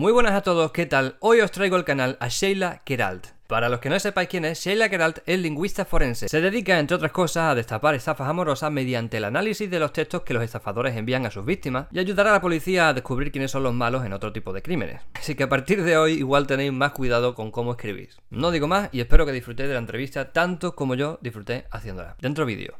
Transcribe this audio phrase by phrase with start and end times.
[0.00, 1.16] Muy buenas a todos, ¿qué tal?
[1.20, 3.26] Hoy os traigo al canal a Sheila Keralt.
[3.46, 6.26] Para los que no sepáis quién es, Sheila Keralt es lingüista forense.
[6.26, 10.22] Se dedica, entre otras cosas, a destapar estafas amorosas mediante el análisis de los textos
[10.22, 13.50] que los estafadores envían a sus víctimas y ayudar a la policía a descubrir quiénes
[13.50, 15.02] son los malos en otro tipo de crímenes.
[15.12, 18.22] Así que a partir de hoy igual tenéis más cuidado con cómo escribís.
[18.30, 22.16] No digo más y espero que disfrutéis de la entrevista tanto como yo disfruté haciéndola.
[22.22, 22.78] Dentro vídeo.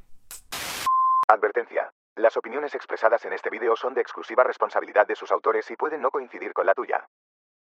[1.28, 1.92] Advertencia.
[2.20, 6.02] Las opiniones expresadas en este vídeo son de exclusiva responsabilidad de sus autores y pueden
[6.02, 7.08] no coincidir con la tuya.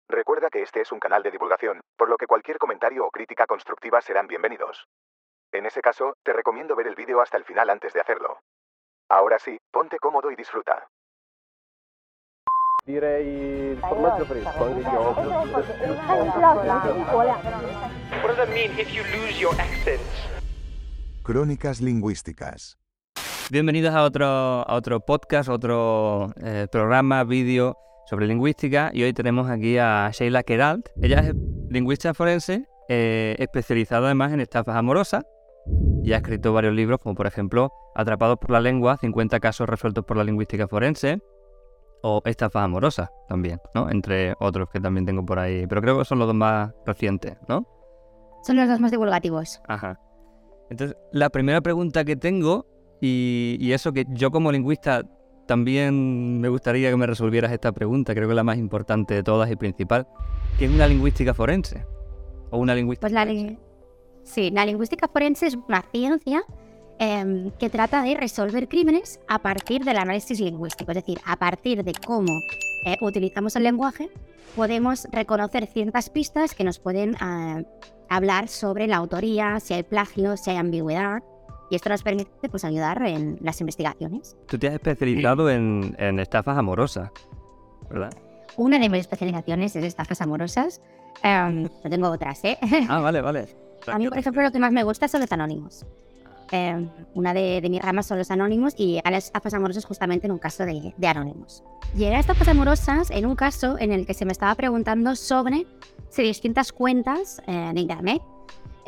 [0.08, 3.46] Recuerda que este es un canal de divulgación, por lo que cualquier comentario o crítica
[3.46, 4.88] constructiva serán bienvenidos.
[5.52, 8.38] En ese caso, te recomiendo ver el vídeo hasta el final antes de hacerlo.
[9.10, 10.88] Ahora sí, ponte cómodo y disfruta.
[12.86, 15.10] Direi il formaggio fresco, anche io.
[18.22, 20.00] What does that mean if you lose your accent?
[21.22, 22.78] Crónicas lingüísticas.
[23.50, 29.48] Bienvenidos a otro, a otro podcast, otro eh, programa, vídeo sobre lingüística y hoy tenemos
[29.48, 30.90] aquí a Sheila Keralt.
[31.00, 31.34] Ella es
[31.70, 35.24] lingüista forense, eh, especializada además en estafas amorosas
[36.04, 40.04] y ha escrito varios libros como por ejemplo Atrapados por la lengua, 50 casos resueltos
[40.04, 41.18] por la lingüística forense
[42.02, 43.88] o Estafas amorosas también, ¿no?
[43.88, 47.38] Entre otros que también tengo por ahí, pero creo que son los dos más recientes,
[47.48, 47.66] ¿no?
[48.42, 49.62] Son los dos más divulgativos.
[49.68, 49.98] Ajá.
[50.68, 52.66] Entonces, la primera pregunta que tengo,
[53.00, 55.02] y, y eso que yo como lingüista
[55.46, 59.22] también me gustaría que me resolvieras esta pregunta, creo que es la más importante de
[59.22, 60.06] todas y principal,
[60.58, 61.86] ¿qué es una lingüística forense?
[62.50, 63.02] ¿O una lingüística?
[63.06, 63.58] Pues la, li-
[64.24, 66.42] sí, la lingüística forense es una ciencia
[66.98, 71.82] em, que trata de resolver crímenes a partir del análisis lingüístico, es decir, a partir
[71.82, 72.32] de cómo
[72.84, 74.10] eh, utilizamos el lenguaje,
[74.54, 77.62] podemos reconocer ciertas pistas que nos pueden ah,
[78.10, 81.22] hablar sobre la autoría, si hay plagio, si hay ambigüedad,
[81.70, 84.36] y esto nos permite pues, ayudar en las investigaciones.
[84.46, 87.10] Tú te has especializado en, en estafas amorosas,
[87.90, 88.12] ¿verdad?
[88.56, 90.80] Una de mis especializaciones es estafas amorosas.
[91.22, 92.58] Em, yo tengo otras, ¿eh?
[92.88, 93.48] Ah, vale, vale.
[93.86, 95.86] A mí, por ejemplo, lo que más me gusta son los anónimos.
[96.50, 100.26] Eh, una de, de mis ramas son los anónimos y a las estafas amorosas justamente
[100.26, 101.62] en un caso de, de anónimos.
[101.94, 105.66] Llegué a estafas amorosas en un caso en el que se me estaba preguntando sobre
[106.08, 108.22] si distintas cuentas eh, de internet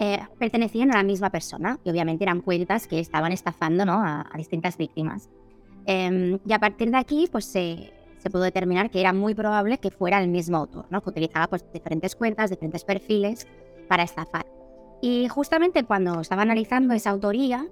[0.00, 4.02] eh, pertenecían a la misma persona y obviamente eran cuentas que estaban estafando ¿no?
[4.02, 5.28] a, a distintas víctimas.
[5.86, 9.78] Eh, y a partir de aquí pues se, se pudo determinar que era muy probable
[9.78, 11.02] que fuera el mismo autor, ¿no?
[11.02, 13.46] que utilizaba pues, diferentes cuentas, diferentes perfiles
[13.88, 14.46] para estafar.
[15.02, 17.66] Y justamente cuando estaba analizando esa autoría,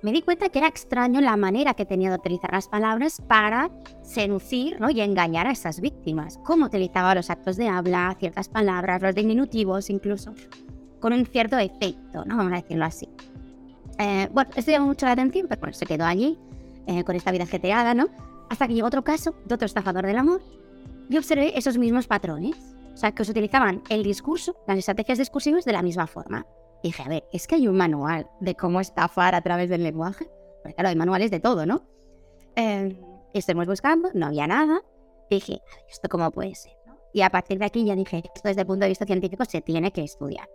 [0.00, 3.70] me di cuenta que era extraño la manera que tenía de utilizar las palabras para
[4.02, 4.90] seducir ¿no?
[4.90, 6.38] y engañar a esas víctimas.
[6.44, 10.34] Cómo utilizaba los actos de habla, ciertas palabras, los diminutivos incluso,
[11.00, 12.36] con un cierto efecto, ¿no?
[12.36, 13.08] vamos a decirlo así.
[13.98, 16.38] Eh, bueno, esto llamó mucho la atención, pero bueno, se quedó allí,
[16.86, 18.08] eh, con esta vida ajetreada, ¿no?
[18.48, 20.40] Hasta que llegó otro caso de otro estafador del amor
[21.10, 22.56] y observé esos mismos patrones.
[22.94, 26.46] O sea, que se utilizaban el discurso, las estrategias discursivas de la misma forma.
[26.82, 30.28] Dije, a ver, es que hay un manual de cómo estafar a través del lenguaje.
[30.62, 31.82] Porque claro, hay manuales de todo, ¿no?
[32.56, 33.00] Eh,
[33.34, 34.80] estuvimos buscando, no había nada.
[35.30, 36.72] Dije, ¿esto cómo puede ser?
[37.12, 39.60] Y a partir de aquí ya dije, esto desde el punto de vista científico se
[39.60, 40.48] tiene que estudiar.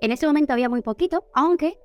[0.00, 1.78] En ese momento había muy poquito, aunque,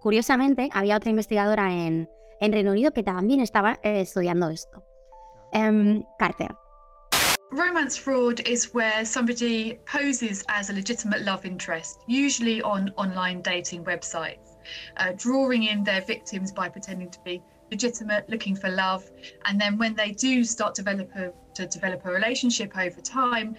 [0.00, 2.08] curiosamente, había otra investigadora en,
[2.40, 4.84] en Reino Unido que también estaba eh, estudiando esto.
[5.52, 6.54] Em, Carter.
[7.50, 13.84] Romance fraud is where somebody poses as a legitimate love interest, usually on online dating
[13.84, 14.56] websites,
[14.96, 19.08] uh, drawing in their victims by pretending to be legitimate, looking for love,
[19.44, 23.56] and then when they do start develop a, to develop a relationship over time,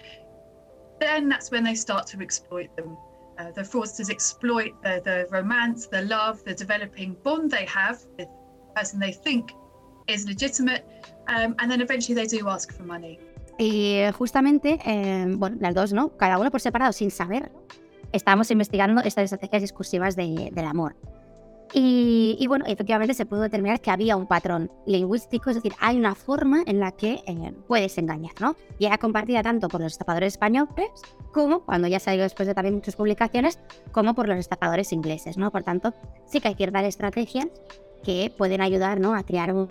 [0.99, 2.97] then that's when they start to exploit them.
[3.37, 8.27] Uh, the fraudsters exploit the, the romance, the love, the developing bond they have with
[8.29, 9.51] the person they think
[10.07, 10.85] is legitimate,
[11.27, 13.19] um, and then eventually they do ask for money.
[13.57, 16.15] Y justamente, eh, bueno, las dos, ¿no?
[16.17, 17.51] Cada uno por separado, sin saber,
[18.13, 20.95] estábamos investigando estas estrategias discursivas de- del amor.
[21.73, 25.97] Y, y, bueno, efectivamente se pudo determinar que había un patrón lingüístico, es decir, hay
[25.97, 28.55] una forma en la que eh, puedes engañar, ¿no?
[28.79, 30.87] Y era compartida tanto por los estafadores españoles
[31.33, 33.59] como, cuando ya salió después de también muchas publicaciones,
[33.91, 35.51] como por los estafadores ingleses, ¿no?
[35.51, 35.93] Por tanto,
[36.27, 37.47] sí que hay ciertas estrategias
[38.03, 39.13] que pueden ayudar, ¿no?
[39.15, 39.67] A crear un-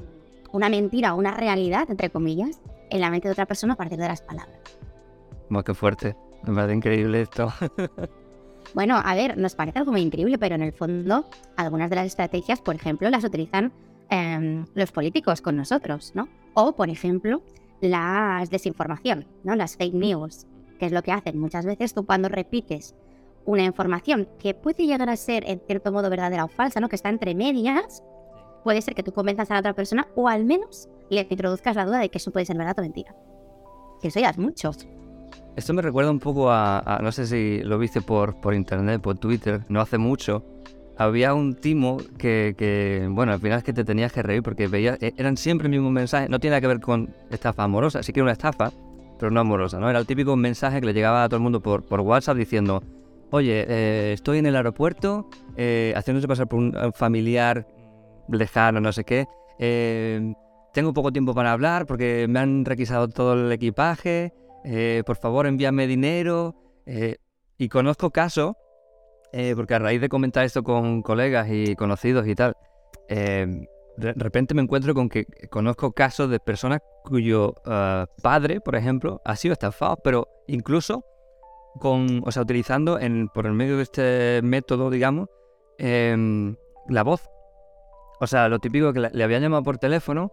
[0.52, 2.60] una mentira o una realidad, entre comillas,
[2.90, 4.58] en la mente de otra persona a partir de las palabras.
[5.48, 6.16] Bueno, qué fuerte.
[6.42, 7.48] Me parece increíble esto.
[8.74, 11.26] Bueno, a ver, nos parece algo muy increíble, pero en el fondo
[11.56, 13.72] algunas de las estrategias, por ejemplo, las utilizan
[14.10, 16.28] em, los políticos con nosotros, ¿no?
[16.54, 17.42] O, por ejemplo,
[17.80, 19.54] las desinformación, ¿no?
[19.54, 20.46] Las fake news,
[20.78, 22.96] que es lo que hacen muchas veces tú cuando repites
[23.44, 26.88] una información que puede llegar a ser en cierto modo verdadera o falsa, ¿no?
[26.88, 28.02] Que está entre medias,
[28.64, 31.84] puede ser que tú convenzas a la otra persona o al menos le introduzcas la
[31.84, 33.14] duda de que eso puede ser verdad o mentira.
[34.00, 34.72] Que eso ya es mucho.
[35.56, 39.18] Esto me recuerda un poco a, no sé si lo viste por, por internet, por
[39.18, 40.44] Twitter, no hace mucho.
[40.96, 45.00] Había un timo que, bueno, al final es que te tenías que reír porque veías,
[45.00, 48.20] e- eran siempre el mismo mensaje, no tiene que ver con estafa amorosa, sí que
[48.20, 48.72] era una estafa,
[49.18, 49.88] pero no amorosa, ¿no?
[49.88, 52.82] Era el típico mensaje que le llegaba a todo el mundo por, por WhatsApp diciendo,
[53.30, 57.66] oye, eh, estoy en el aeropuerto, eh, haciéndose pasar por un familiar
[58.28, 59.26] lejano, no sé qué,
[59.60, 60.34] eh,
[60.72, 64.32] tengo poco tiempo para hablar porque me han requisado todo el equipaje,
[64.64, 66.54] eh, por favor envíame dinero.
[66.86, 67.16] eh,
[67.56, 68.54] y conozco casos,
[69.32, 72.56] eh, porque a raíz de comentar esto con colegas y conocidos y tal,
[73.08, 73.46] eh,
[73.96, 77.54] de repente me encuentro con que conozco casos de personas cuyo
[78.22, 81.04] padre, por ejemplo, ha sido estafado, pero incluso
[81.78, 85.28] con, o sea, utilizando en, por el medio de este método, digamos,
[85.78, 86.56] em,
[86.88, 87.28] la voz.
[88.20, 90.32] O sea, lo típico que le habían llamado por teléfono,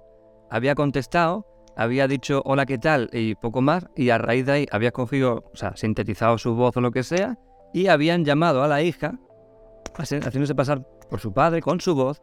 [0.50, 1.45] había contestado,
[1.76, 3.10] había dicho hola, ¿qué tal?
[3.14, 6.76] y poco más, y a raíz de ahí había cogido, o sea, sintetizado su voz
[6.78, 7.38] o lo que sea,
[7.74, 9.14] y habían llamado a la hija,
[9.96, 12.22] haci- haciéndose pasar por su padre con su voz,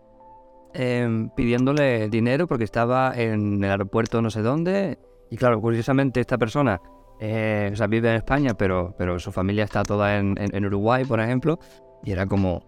[0.75, 4.99] em, pidiéndole dinero porque estaba en el aeropuerto no sé dónde.
[5.31, 6.81] Y claro, curiosamente esta persona
[7.21, 10.65] eh, o sea, vive en España, pero, pero su familia está toda en, en- en
[10.67, 11.59] Uruguay, por ejemplo.
[12.05, 12.62] Y era como,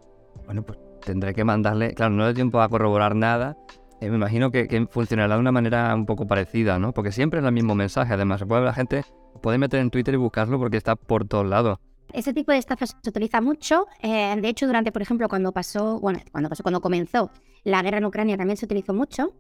[0.45, 3.57] bueno, pues tendré que mandarle, claro, no le tiempo a corroborar nada.
[4.01, 6.93] Eh, me imagino que, que funcionará de una manera un poco parecida, ¿no?
[6.93, 8.15] Porque siempre es el mismo mensaje.
[8.15, 9.05] Además, se puede, la gente
[9.43, 11.79] puede meter en Twitter y buscarlo porque está por todos lados.
[12.13, 13.87] Ese tipo de estafas se utiliza mucho.
[14.03, 17.31] eh, de hecho, durante, por ejemplo, cuando pasó, bueno, cuando pasó, cuando comenzó
[17.63, 19.35] la guerra en Ucrania también se utilizó mucho.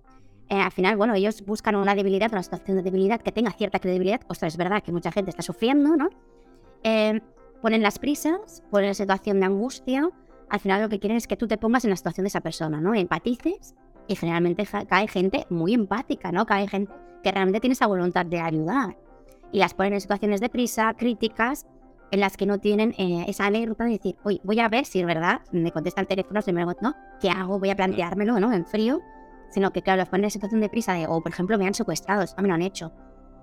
[0.48, 3.78] Eh, al final, bueno, ellos buscan una debilidad, una situación de debilidad que tenga cierta
[3.78, 4.20] credibilidad.
[4.28, 6.10] Ostras, es verdad que mucha gente está sufriendo, ¿no?
[6.82, 7.20] Eh,
[7.62, 10.08] ponen las prisas, ponen la situación de angustia.
[10.48, 12.40] Al final lo que quieren es que tú te pongas en la situación de esa
[12.40, 12.94] persona, ¿no?
[12.94, 13.74] Empatices
[14.08, 16.46] y generalmente cae gente muy empática, ¿no?
[16.46, 16.92] Cae gente
[17.22, 18.96] que realmente tiene esa voluntad de ayudar.
[19.52, 21.66] Y las ponen en situaciones de prisa, críticas,
[22.10, 25.00] en las que no tienen eh, esa alerta de decir, oye, voy a ver si
[25.00, 27.58] es verdad, me contesta el teléfono, si me no, ¿qué hago?
[27.58, 28.52] Voy a planteármelo, ¿no?
[28.52, 29.00] En frío,
[29.50, 31.74] sino que, claro, los ponen en situación de prisa de, o por ejemplo, me han
[31.74, 32.92] secuestrado, esto me lo han hecho.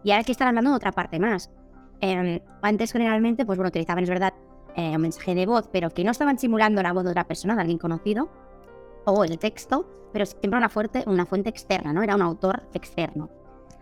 [0.03, 1.49] Y ahora que están hablando de otra parte más.
[2.01, 4.33] Em, antes, generalmente, pues bueno, utilizaban, es verdad,
[4.75, 7.55] eh, un mensaje de voz, pero que no estaban simulando la voz de otra persona,
[7.55, 8.29] de alguien conocido,
[9.07, 12.03] o el texto, pero siempre una fuente, una fuente externa, ¿no?
[12.03, 13.29] Era un autor externo.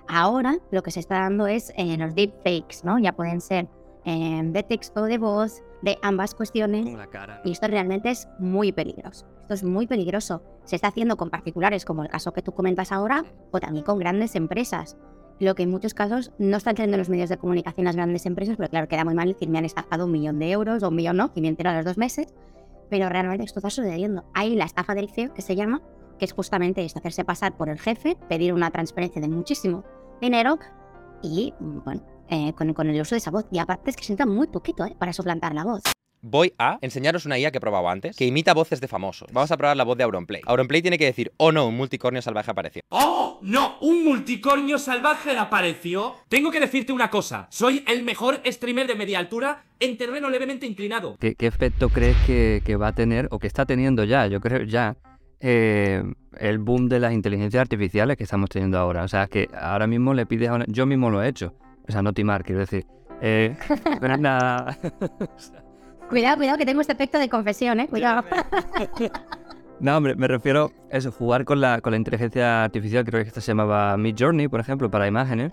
[0.07, 2.99] Ahora lo que se está dando es eh, los deepfakes, ¿no?
[2.99, 3.67] Ya pueden ser
[4.05, 6.85] eh, de texto, de voz, de ambas cuestiones.
[6.85, 7.41] la cara.
[7.43, 9.25] Y esto realmente es muy peligroso.
[9.41, 10.43] Esto es muy peligroso.
[10.63, 13.97] Se está haciendo con particulares, como el caso que tú comentas ahora, o también con
[13.97, 14.95] grandes empresas.
[15.39, 18.55] Lo que en muchos casos no están teniendo los medios de comunicación las grandes empresas,
[18.57, 20.95] pero claro, queda muy mal decir me han estafado un millón de euros o un
[20.95, 22.33] millón no, y me entero a los dos meses.
[22.89, 24.23] Pero realmente esto está sucediendo.
[24.33, 25.81] Hay la estafa del CEO, que se llama,
[26.19, 29.83] que es justamente hacerse pasar por el jefe, pedir una transferencia de muchísimo
[30.21, 30.57] dinero
[31.21, 33.45] y, mm, bueno, eh, con, el uso de esa voz.
[33.51, 34.95] Y aparte es que se muy poquito ¿eh?
[34.97, 35.81] para suplantar la voz.
[36.27, 39.29] Voy a enseñaros una IA que he probado antes, que imita voces de famosos.
[39.31, 40.41] Vamos a probar la voz de Auronplay.
[40.47, 42.81] Auronplay tiene que decir, oh no, un multicornio salvaje apareció.
[42.89, 43.37] ¡Oh!
[43.43, 43.77] ¡No!
[43.81, 46.15] ¡Un multicornio salvaje apareció!
[46.27, 47.45] Tengo que decirte una cosa.
[47.51, 51.15] Soy el mejor streamer de media altura en terreno levemente inclinado.
[51.19, 54.25] ¿Qué, qué efecto crees que, que va a tener o que está teniendo ya?
[54.25, 54.97] Yo creo ya
[55.41, 56.03] eh,
[56.39, 59.03] el boom de las inteligencias artificiales que estamos teniendo ahora.
[59.03, 60.65] O sea, que ahora mismo le pides a una...
[60.67, 61.53] Yo mismo lo he hecho.
[61.87, 62.87] O sea, no timar, quiero decir.
[63.21, 63.55] Eh,
[64.01, 64.75] no es nada...
[66.09, 67.87] Cuidado, cuidado, que tengo este efecto de confesión, ¿eh?
[67.87, 68.23] Cuidado.
[69.77, 73.03] No, hombre, me refiero a eso, jugar con la, con la inteligencia artificial.
[73.03, 75.51] Creo que esta se llamaba Mid Journey, por ejemplo, para imágenes.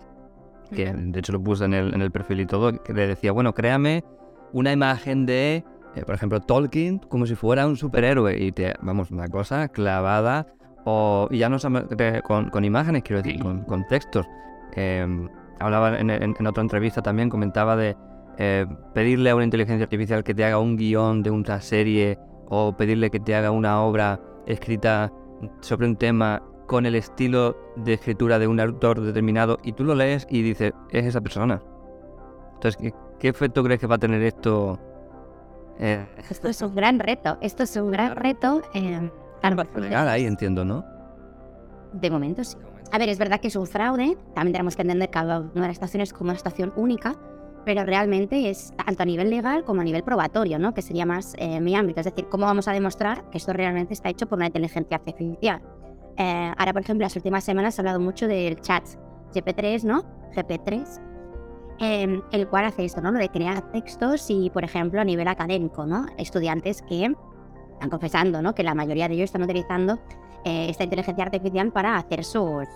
[0.72, 2.80] Que de hecho lo puse en el, en el perfil y todo.
[2.84, 4.04] Que le decía, bueno, créame
[4.52, 5.64] una imagen de,
[5.96, 8.40] eh, por ejemplo, Tolkien como si fuera un superhéroe.
[8.40, 10.46] Y te, vamos, una cosa clavada.
[10.84, 11.56] O, y ya no
[12.22, 14.24] con, con imágenes, quiero decir, con, con textos.
[14.76, 15.04] Eh,
[15.58, 17.96] hablaba en, en- en otra entrevista también, comentaba de
[18.44, 22.18] eh, pedirle a una inteligencia artificial que te haga un guion de una serie
[22.48, 25.12] o pedirle que te haga una obra escrita
[25.60, 29.94] sobre un tema con el estilo de escritura de un autor determinado y tú lo
[29.94, 31.62] lees y dices, es esa persona.
[32.54, 34.76] Entonces, ¿qué, qué efecto crees que va a tener esto?
[35.78, 37.38] Eh, Esto es un gran reto.
[37.40, 38.62] Esto es un gran reto.
[38.74, 39.08] eh,
[39.76, 40.84] legal ahí, entiendo, ¿no?
[41.92, 42.56] de momento sí.
[42.90, 44.16] A ver, es verdad que es un fraude.
[44.34, 47.14] También tenemos que entender cada una de las estaciones como una estación única.
[47.64, 50.74] Pero realmente es tanto a nivel legal como a nivel probatorio, ¿no?
[50.74, 52.00] Que sería más eh, mi ámbito.
[52.00, 55.62] Es decir, ¿cómo vamos a demostrar que esto realmente está hecho por una inteligencia artificial?
[56.16, 58.84] Eh, ahora, por ejemplo, las últimas semanas se ha hablado mucho del chat
[59.32, 60.02] GP3, ¿no?
[60.34, 61.00] GP3,
[61.80, 63.12] eh, el cual hace esto, ¿no?
[63.12, 66.06] Lo de crear textos y, por ejemplo, a nivel académico, ¿no?
[66.18, 67.14] Estudiantes que
[67.72, 68.54] están confesando, ¿no?
[68.54, 69.98] Que la mayoría de ellos están utilizando
[70.44, 72.68] eh, esta inteligencia artificial para hacer sus,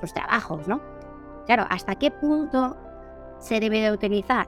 [0.00, 0.80] sus trabajos, ¿no?
[1.46, 2.76] Claro, ¿hasta qué punto
[3.40, 4.46] se debe de utilizar?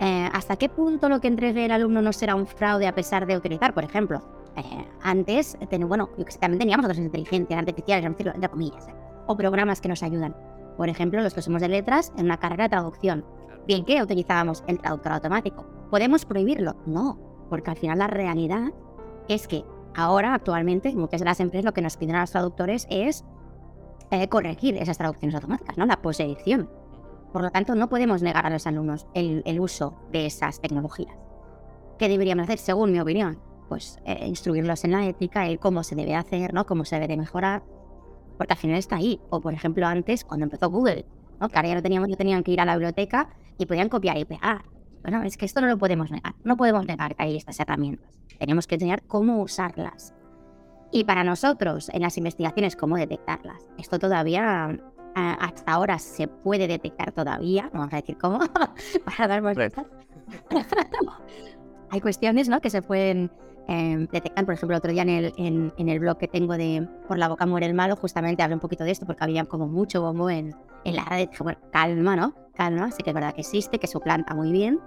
[0.00, 3.26] Eh, ¿Hasta qué punto lo que entregue el alumno no será un fraude a pesar
[3.26, 4.22] de utilizar, por ejemplo,
[4.56, 6.08] eh, antes, ten- bueno,
[6.40, 8.86] también teníamos otras inteligencias artificiales, entre comillas,
[9.26, 10.34] o programas que nos ayudan.
[10.76, 13.24] Por ejemplo, los que somos de letras en una carrera de traducción.
[13.66, 14.62] Bien, ¿qué utilizábamos?
[14.66, 15.66] El traductor automático.
[15.90, 16.76] ¿Podemos prohibirlo?
[16.86, 17.18] No,
[17.50, 18.72] porque al final la realidad
[19.28, 19.64] es que
[19.96, 23.24] ahora, actualmente, muchas de las empresas lo que nos piden a los traductores es
[24.10, 25.84] eh, corregir esas traducciones automáticas, ¿no?
[25.86, 26.70] La posedición.
[27.32, 31.14] Por lo tanto, no podemos negar a los alumnos el, uso de esas tecnologías.
[31.98, 33.38] ¿Qué deberíamos hacer, según mi opinión?
[33.68, 36.64] Pues eh, instruirlos en la ética, el cómo se debe hacer, ¿no?
[36.64, 37.62] Cómo se debe de mejorar.
[38.38, 39.20] Porque al final está ahí.
[39.30, 41.04] O, por ejemplo, antes, cuando empezó Google,
[41.40, 41.48] ¿no?
[41.48, 44.16] Que ahora ya no teníamos, ya tenían que ir a la biblioteca y podían copiar
[44.16, 44.62] y pegar.
[45.02, 46.34] Bueno, es que esto no lo podemos negar.
[46.44, 48.18] No podemos negar que hay estas herramientas.
[48.38, 50.14] Tenemos que enseñar cómo usarlas.
[50.90, 53.68] Y para nosotros, en las investigaciones, cómo detectarlas.
[53.78, 54.78] Esto todavía,
[55.18, 57.70] hasta ahora, se puede detectar todavía.
[57.72, 58.38] Vamos a decir cómo,
[59.04, 59.72] para darnos Red.
[61.90, 62.60] Hay cuestiones ¿no?
[62.60, 63.30] que se pueden
[63.68, 64.44] eh, detectar.
[64.44, 67.18] Por ejemplo, el otro día en el, en, en el blog que tengo de Por
[67.18, 70.02] la boca muere el malo, justamente hablé un poquito de esto porque había como mucho
[70.02, 71.28] bombo en, en la red.
[71.28, 72.34] Dije, bueno, calma, ¿no?
[72.54, 74.80] Calma, sí que es verdad que existe, que suplanta muy bien,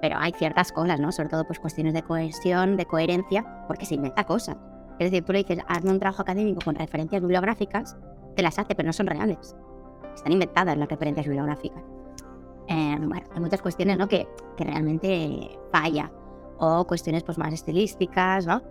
[0.00, 1.12] pero hay ciertas cosas, ¿no?
[1.12, 4.56] Sobre todo pues cuestiones de cohesión, de coherencia, porque se inventa cosas.
[4.98, 7.96] Es decir, tú le dices, hazme un trabajo académico con referencias bibliográficas,
[8.34, 9.56] te las hace, pero no son reales.
[10.16, 11.82] Están inventadas las referencias bibliográficas.
[12.68, 14.08] Eh, bueno, hay muchas cuestiones, ¿no?
[14.08, 16.10] Que, que realmente falla.
[16.58, 18.62] O cuestiones pues más estilísticas, ¿no?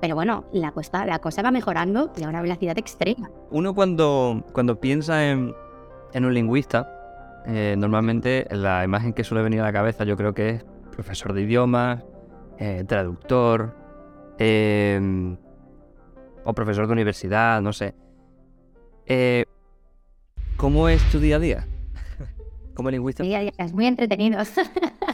[0.00, 3.30] Pero bueno, la, cuesta, la cosa va mejorando y a una velocidad extrema.
[3.50, 5.54] Uno cuando, cuando piensa en,
[6.12, 10.34] en un lingüista, eh, normalmente la imagen que suele venir a la cabeza yo creo
[10.34, 12.04] que es profesor de idiomas,
[12.58, 13.74] eh, traductor,
[16.44, 17.94] o profesor de universidad, no sé.
[20.58, 21.68] ¿Cómo es tu día a día?
[22.74, 23.22] Como lingüista.
[23.22, 24.38] Día a día, Es muy entretenido.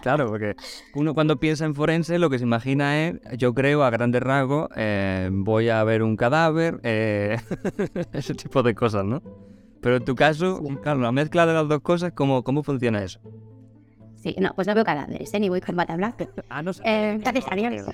[0.02, 0.54] Claro, porque
[0.94, 4.68] uno cuando piensa en forense lo que se imagina es, yo creo a grandes rasgos,
[4.76, 7.38] eh, voy a ver un cadáver, eh,
[8.12, 9.22] ese tipo de cosas, ¿no?
[9.80, 13.18] Pero en tu caso, claro, la mezcla de las dos cosas, ¿cómo, cómo funciona eso?
[14.16, 15.40] sí, no, pues no veo cadáveres, ¿eh?
[15.40, 16.28] Ni voy con bata blanca.
[16.50, 16.82] Ah, no sé.
[16.84, 17.86] Eh, gracias a Dios.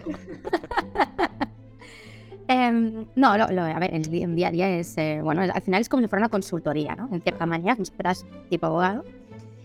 [2.53, 5.81] Em, no, lo, lo- a ver, el día, a día es, eh, bueno, al final
[5.81, 7.09] es como si fuera una consultoría, ¿no?
[7.13, 9.05] En cierta manera, fueras tipo abogado,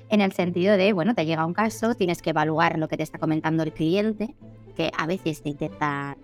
[0.10, 3.01] en el sentido de, bueno, te llega un caso, tienes que evaluar lo que te
[3.01, 4.36] está comentando el cliente,
[4.75, 6.15] que a veces te intenta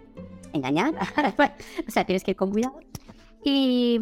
[0.53, 0.93] engañar,
[1.87, 2.79] o sea, tienes que ir con cuidado.
[3.43, 3.99] Y,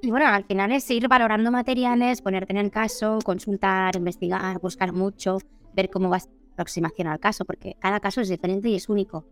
[0.00, 4.94] y bueno, al final es ir valorando materiales, ponerte en el caso, consultar, investigar, buscar
[4.94, 5.36] mucho,
[5.74, 8.76] ver cómo va a ser la aproximación al caso, porque cada caso es diferente y
[8.76, 9.26] es único.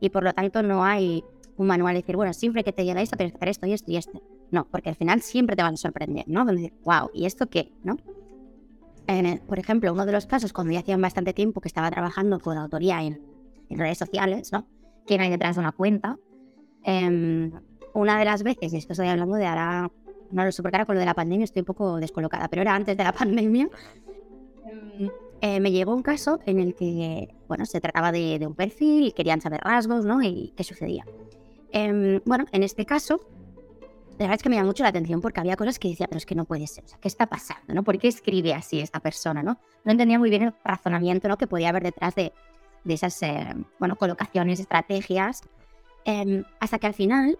[0.00, 1.22] Y por lo tanto no hay
[1.58, 3.72] un manual de decir, bueno, siempre que te llega esto tienes que hacer esto y
[3.72, 4.22] esto y esto.
[4.50, 6.40] No, porque al final siempre te van a sorprender, ¿no?
[6.44, 7.72] Van a decir, wow, ¿y esto qué?
[7.82, 7.96] ¿No?
[9.06, 11.90] En el- por ejemplo, uno de los casos, cuando ya hacía bastante tiempo que estaba
[11.90, 13.20] trabajando con autoría en,
[13.68, 14.66] en redes sociales, ¿no?
[15.06, 16.18] Que hay detrás de una cuenta.
[16.84, 17.50] em,
[17.94, 19.90] una de las veces, y esto estoy hablando de ahora,
[20.30, 22.96] no lo claro con lo de la pandemia, estoy un poco descolocada, pero era antes
[22.96, 23.12] de la
[23.52, 23.68] pandemia.
[24.66, 25.10] em,
[25.40, 29.06] eh, me llegó un caso en el que, bueno, se trataba de, de un perfil
[29.08, 30.22] y querían saber rasgos, ¿no?
[30.22, 31.04] Y qué sucedía.
[31.76, 33.20] Em, bueno, en este caso,
[34.12, 36.18] la verdad es que me llamó mucho la atención porque había cosas que decía, pero
[36.18, 37.82] es que no puede ser, o sea, ¿qué está pasando, no?
[37.82, 39.58] ¿Por qué escribe así esta persona, no?
[39.84, 41.36] No entendía muy bien el razonamiento, ¿no?
[41.36, 42.32] Que podía haber detrás de,
[42.84, 45.42] de esas, eh, bueno, colocaciones, estrategias,
[46.06, 47.36] Em, hasta que al final,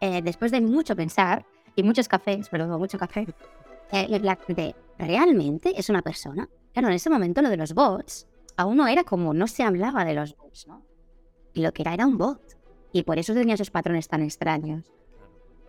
[0.00, 1.46] eh, después de mucho pensar
[1.76, 3.24] y muchos cafés, pero mucho café,
[3.92, 6.48] eh, la de, ¿realmente es una persona?
[6.72, 10.04] Claro, en ese momento lo de los bots aún no era como, no se hablaba
[10.04, 10.82] de los bots, ¿no?
[11.54, 12.59] Y lo que era era un bot.
[12.92, 14.90] Y por eso tenía esos patrones tan extraños.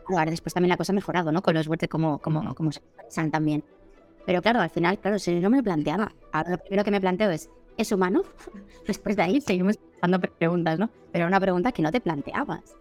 [0.08, 1.42] Ahora después también la cosa ha mejorado, ¿no?
[1.42, 3.64] Con los de cómo, cómo, cómo se expresan también.
[4.26, 6.12] Pero claro, al final, claro, si no me lo planteaba.
[6.32, 8.24] Ahora lo primero que me planteo es, ¿es humano?
[8.88, 10.88] Después de ahí seguimos haciendo preguntas, ¿no?
[11.12, 12.76] Pero era una pregunta que no te planteabas.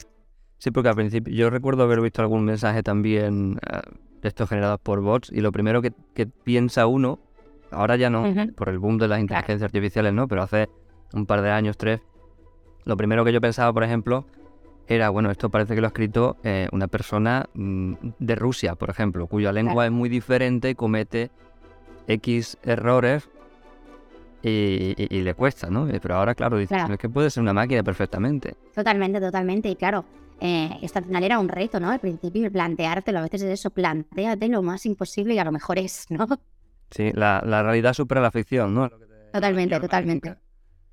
[0.58, 3.80] Sí, porque al principio yo recuerdo haber visto algún mensaje también eh,
[4.20, 7.18] de estos generados por bots y lo primero que, que piensa uno,
[7.70, 8.52] ahora ya no, Ujú.
[8.52, 10.28] por el boom de las inteligencias artificiales, ¿no?
[10.28, 10.68] Pero hace
[11.14, 12.00] un par de años, tres,
[12.84, 14.24] lo primero que yo pensaba, por ejemplo,
[14.88, 18.90] era, bueno, esto parece que lo ha escrito eh, una persona mm, de Rusia, por
[18.90, 21.30] ejemplo, cuya lengua es muy diferente, comete
[22.08, 23.28] X errores
[24.42, 25.88] y, y- y le cuesta, ¿no?
[25.88, 26.94] Eh, Pero ahora, claro, dices, Claro.
[26.94, 28.54] es que puede ser una máquina perfectamente.
[28.74, 29.68] Totalmente, totalmente.
[29.68, 30.04] Y claro,
[30.40, 31.90] eh, esto al final era un reto, ¿no?
[31.90, 35.52] Al principio, el planteártelo, a veces es eso, planteate lo más imposible y a lo
[35.52, 36.26] mejor es, ¿no?
[36.90, 38.88] Sí, la, la realidad supera la ficción, ¿no?
[39.32, 40.34] Totalmente, totalmente.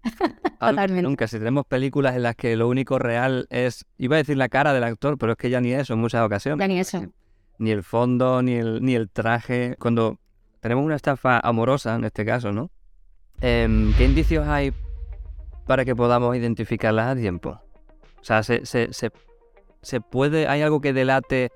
[0.59, 1.01] Totalmente.
[1.03, 4.49] Nunca, si tenemos películas en las que lo único real es, iba a decir la
[4.49, 6.59] cara del actor, pero es que ya ni eso en muchas ocasiones.
[6.63, 7.05] Ya ni eso.
[7.59, 9.75] Ni el fondo, ni el, ni el traje.
[9.79, 10.19] Cuando
[10.59, 12.69] tenemos una estafa amorosa, en este caso, ¿no?
[13.41, 14.73] Em, ¿Qué indicios hay
[15.65, 17.59] para que podamos identificarlas a tiempo?
[18.19, 19.11] O sea, ¿se, se, se-
[19.81, 21.51] se puede, hay algo que delate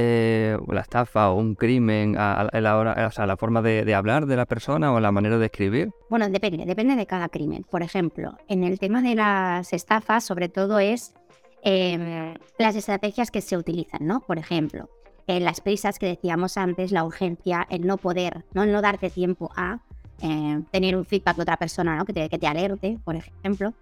[0.00, 4.26] eh, la estafa o un crimen a, la hora, o sea, la forma de, hablar
[4.26, 5.90] de la persona o la manera de escribir?
[6.08, 7.64] Bueno, depende, depende de cada crimen.
[7.68, 11.14] Por ejemplo, en el tema de las estafas, sobre todo es
[11.64, 14.20] eh, las estrategias que se utilizan, ¿no?
[14.20, 14.88] Por ejemplo,
[15.26, 19.10] en las prisas que decíamos antes, la urgencia, el no poder, no, el no darte
[19.10, 19.80] tiempo a
[20.22, 22.04] eh, tener un feedback de otra persona, ¿no?
[22.04, 23.74] Que te, que te alerte, por ejemplo.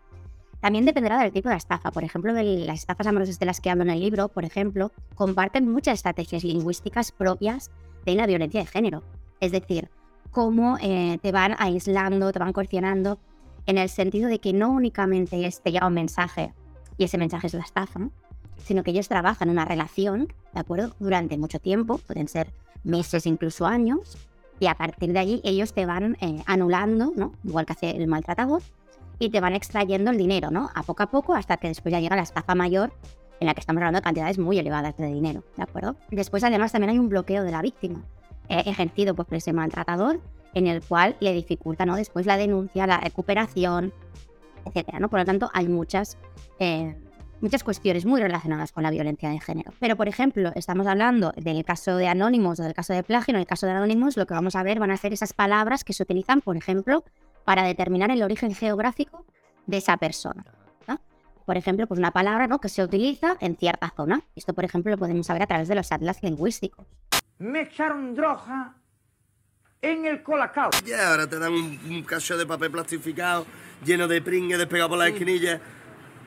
[0.60, 1.90] También dependerá del tipo de estafa.
[1.90, 5.70] Por ejemplo, las estafas amorosas de las que hablo en el libro, por ejemplo, comparten
[5.70, 7.70] muchas estrategias lingüísticas propias
[8.04, 9.02] de la violencia de género.
[9.40, 9.90] Es decir,
[10.30, 13.18] cómo eh, te van aislando, te van coercionando,
[13.66, 16.52] en el sentido de que no únicamente es te llega un mensaje
[16.96, 18.12] y ese mensaje es la estafa, ¿no?
[18.58, 20.94] sino que ellos trabajan una relación, ¿de acuerdo?
[20.98, 22.52] Durante mucho tiempo, pueden ser
[22.84, 24.16] meses, incluso años,
[24.58, 27.32] y a partir de allí ellos te van eh, anulando, ¿no?
[27.44, 28.62] Igual que hace el maltratador,
[29.18, 30.70] y te van extrayendo el dinero, ¿no?
[30.74, 32.92] A poco a poco, hasta que después ya llega la estafa mayor,
[33.40, 35.96] en la que estamos hablando de cantidades muy elevadas de dinero, ¿de acuerdo?
[36.10, 38.02] Después, además, también hay un bloqueo de la víctima,
[38.48, 40.20] eh, ejercido pues, por ese maltratador,
[40.54, 41.96] en el cual le dificulta, ¿no?
[41.96, 43.92] Después la denuncia, la recuperación,
[44.64, 45.08] etcétera, ¿no?
[45.08, 46.16] Por lo tanto, hay muchas,
[46.58, 46.96] eh,
[47.40, 49.72] muchas cuestiones muy relacionadas con la violencia de género.
[49.80, 53.34] Pero, por ejemplo, estamos hablando del caso de Anonymous o del caso de plagio.
[53.34, 55.84] En el caso de Anonymous, lo que vamos a ver van a ser esas palabras
[55.84, 57.04] que se utilizan, por ejemplo,
[57.46, 59.24] para determinar el origen geográfico
[59.66, 60.44] de esa persona.
[60.88, 61.00] ¿no?
[61.46, 62.60] Por ejemplo, pues una palabra ¿no?
[62.60, 64.20] que se utiliza en cierta zona.
[64.34, 66.84] Esto, por ejemplo, lo podemos saber a través de los atlas lingüísticos.
[67.38, 68.74] Me echaron droga
[69.80, 70.70] en el colacao.
[70.84, 73.46] Y ahora te dan un, un cacho de papel plastificado
[73.84, 75.60] lleno de pringue despegado por las esquinillas.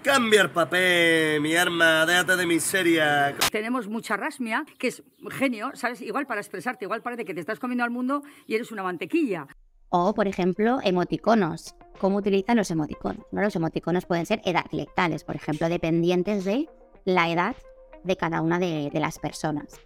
[0.02, 3.36] Cambia el papel, mi arma, déjate de miseria.
[3.52, 6.00] Tenemos mucha rasmia, que es genio, ¿sabes?
[6.00, 9.48] Igual para expresarte, igual parece que te estás comiendo al mundo y eres una mantequilla.
[9.90, 11.76] O, por ejemplo, emoticonos.
[12.00, 13.26] ¿Cómo utilizan los emoticonos?
[13.32, 13.42] ¿no?
[13.42, 16.70] Los emoticonos pueden ser edadlectales, por ejemplo, dependientes de
[17.06, 17.56] la edad
[18.04, 19.80] de cada una de, de las personas.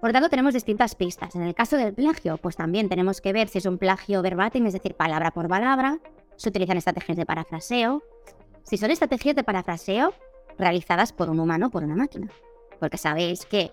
[0.00, 1.36] Por tanto, tenemos distintas pistas.
[1.36, 4.66] En el caso del plagio, pues también tenemos que ver si es un plagio verbatim,
[4.66, 6.00] es decir, palabra por palabra.
[6.36, 8.02] Se utilizan estrategias de parafraseo.
[8.64, 10.12] Si son estrategias de parafraseo
[10.58, 12.28] realizadas por un humano o por una máquina.
[12.80, 13.70] Porque sabéis que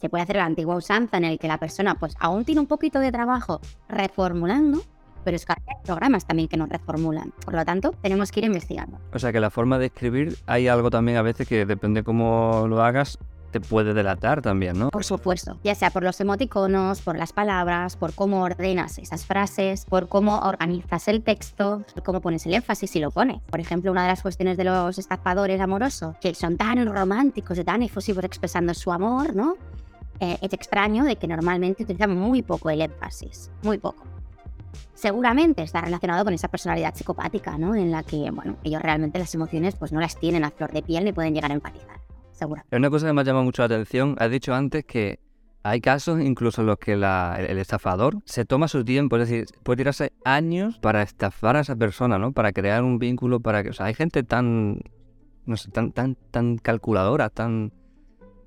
[0.00, 2.66] se puede hacer la antigua usanza en el que la persona pues aún tiene un
[2.66, 4.82] poquito de trabajo reformulando,
[5.24, 7.32] pero es que hay programas también que nos reformulan.
[7.44, 8.98] Por lo tanto, tenemos que ir investigando.
[9.12, 12.66] O sea que la forma de escribir, hay algo también a veces que depende cómo
[12.68, 13.18] lo hagas,
[13.50, 14.90] te puede delatar también, ¿no?
[14.90, 19.84] Por supuesto, ya sea por los emoticonos, por las palabras, por cómo ordenas esas frases,
[19.86, 23.42] por cómo organizas el texto, por cómo pones el énfasis si lo pones.
[23.50, 27.64] Por ejemplo, una de las cuestiones de los estafadores amorosos, que son tan románticos y
[27.64, 29.56] tan efusivos expresando su amor, ¿no?
[30.20, 34.04] Eh, es extraño de que normalmente utilizan muy poco el énfasis, muy poco.
[34.92, 37.74] Seguramente está relacionado con esa personalidad psicopática, ¿no?
[37.74, 40.82] En la que, bueno, ellos realmente las emociones pues no las tienen a flor de
[40.82, 42.00] piel ni pueden llegar a empatizar,
[42.32, 42.62] seguro.
[42.70, 44.14] Una cosa que me ha llamado mucho la atención.
[44.18, 45.20] Has dicho antes que
[45.62, 49.46] hay casos incluso en los que el, el estafador se toma su tiempo, es decir,
[49.62, 52.32] puede tirarse años para estafar a esa persona, ¿no?
[52.32, 54.80] Para crear un vínculo, para que, o sea, hay gente tan,
[55.46, 57.72] no sé, tan, tan, tan calculadora, tan...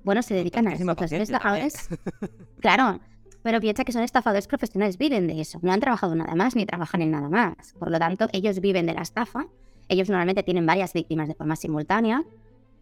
[0.04, 1.22] Bueno, se dedican a pues, también.
[1.22, 1.88] estafadores.
[2.60, 3.00] claro,
[3.42, 5.58] pero piensa que son estafadores profesionales, viven de eso.
[5.62, 7.74] No han trabajado nada más ni trabajan en nada más.
[7.78, 9.46] Por lo tanto, ellos viven de la estafa.
[9.88, 12.22] Ellos normalmente tienen varias víctimas de forma simultánea.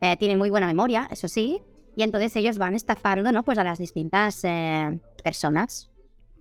[0.01, 1.63] eh, tienen muy buena memoria, eso sí.
[1.95, 3.45] Y entonces ellos van estafando, ¿no?
[3.45, 5.91] Pues a las distintas eh, personas.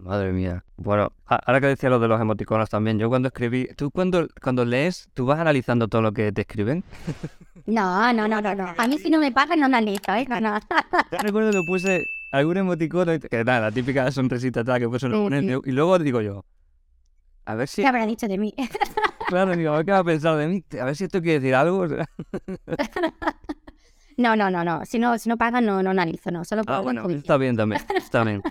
[0.02, 0.64] Madre mía.
[0.78, 4.66] Bueno, ahora que decía lo de los emoticonos también, yo cuando escribí, tú cuando, cuando
[4.66, 6.84] lees, tú vas analizando todo lo que te escriben.
[7.68, 8.74] No, no, no, no, no.
[8.76, 10.26] A mí si no me pagan no analizo, ¿eh?
[10.28, 10.60] No, no.
[11.12, 15.14] Yo recuerdo que puse algún emoticono, que nada, la típica sonrisita tal que puse Sí,
[15.14, 15.70] un sí.
[15.70, 16.44] y luego digo yo,
[17.46, 18.56] a ver si, ¿Qué habrá dicho de mí?
[19.28, 21.40] claro, digo, a ver qué va a pensar de mí, a ver si esto quiere
[21.40, 21.86] decir algo.
[24.18, 24.84] No, no, no, no.
[24.86, 26.44] Si no, si no pagan, no, no analizo, no.
[26.44, 28.42] Solo Ah, bueno, está bien también, está bien.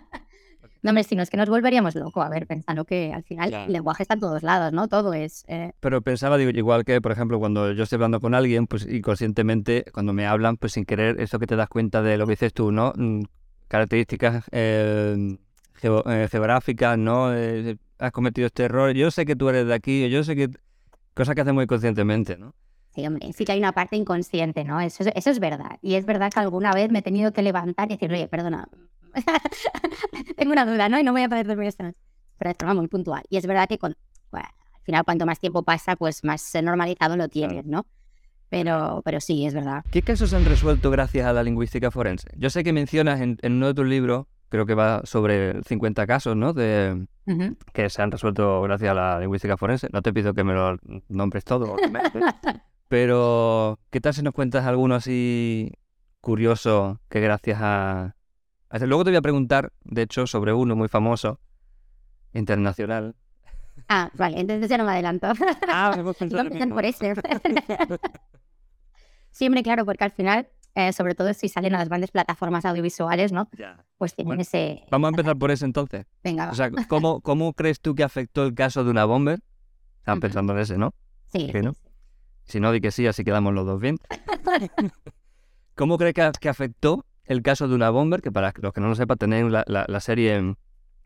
[0.83, 2.25] No, hombre, si no es que nos volveríamos locos.
[2.25, 3.67] A ver, pensando que al final Claro.
[3.67, 4.89] el lenguaje está en todos lados, ¿no?
[4.89, 5.45] Todo es.
[5.49, 8.87] eh, Pero pensaba, digo, igual que, por ejemplo, cuando yo estoy hablando con alguien, pues
[8.87, 12.33] inconscientemente, cuando me hablan, pues sin querer, eso que te das cuenta de lo que
[12.33, 12.93] dices tú, ¿no?
[12.97, 13.23] Mm,
[13.69, 15.37] Características eh,
[15.81, 17.33] geo- eh, geográficas, ¿no?
[17.35, 20.49] Eh, has cometido este error, yo sé que tú eres de aquí, yo sé que...
[21.15, 22.55] Cosas que haces muy conscientemente, ¿no?
[22.95, 24.81] Sí, hombre, sí que hay una parte inconsciente, ¿no?
[24.81, 25.79] Eso, es- eso es verdad.
[25.83, 28.69] Y es verdad que alguna vez me he tenido que levantar y decir, oye, perdona,
[30.37, 30.99] tengo una duda, ¿no?
[30.99, 31.99] Y no voy a poder dormir esta noche.
[32.39, 33.23] Pero forma muy puntual.
[33.29, 33.97] Y es verdad que con,
[34.31, 37.87] bueno, al final cuanto más tiempo pasa, pues más eh, normalizado lo tienes, ¿no?
[38.49, 39.85] Pero, pero sí, es verdad.
[39.91, 42.29] ¿Qué casos se han resuelto gracias a la lingüística forense?
[42.37, 46.07] Yo sé que mencionas en, en uno de tus libros creo que va sobre 50
[46.07, 46.53] casos, ¿no?
[46.53, 47.57] De, Ujú.
[47.73, 49.89] que se han resuelto gracias a la lingüística forense.
[49.93, 50.77] No te pido que me lo
[51.09, 51.77] nombres todo,
[52.89, 55.73] pero ¿qué tal si nos cuentas alguno así
[56.21, 58.17] curioso que gracias a...
[58.79, 61.41] Luego te voy a preguntar, de hecho, sobre uno muy famoso,
[62.33, 63.17] internacional.
[63.89, 65.29] Ah, vale, entonces ya no me adelanto.
[65.69, 67.15] Ah, hemos Iba a empezar por ese.
[69.31, 72.65] sí, hombre, claro, porque al final, eh, sobre todo si salen a las grandes plataformas
[72.65, 73.49] audiovisuales, ¿no?
[73.57, 73.85] Ya.
[73.99, 74.85] Pues tienen Bueno, ese...
[74.91, 76.07] Vamos a empezar por ese entonces.
[76.23, 76.53] Venga, va.
[76.53, 79.41] O sea, ¿cómo, ¿cómo crees tú que afectó el caso de una bomber?
[79.99, 80.95] Estaban pensando en ese, ¿no?
[81.33, 81.73] Sí, no.
[82.45, 83.99] Si no, di que sí, así quedamos los dos bien.
[85.75, 88.21] ¿Cómo crees que, que afectó el caso de una bomber?
[88.23, 90.57] Que para los que no lo sepan, tenéis la, la- la serie, en-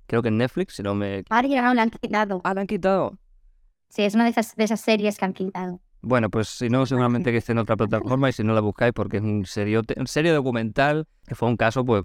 [0.07, 1.23] creo que en Netflix, si no me...
[1.31, 2.41] Ya no la han quitado.
[2.45, 3.19] Ah, la han quitado.
[3.89, 5.81] Sí, es una de esas, de esas series que han quitado.
[6.03, 8.93] Bueno, pues si no, seguramente que esté en otra plataforma y si no la buscáis
[8.93, 12.05] porque es un serio, un serie documental que fue un caso, pues,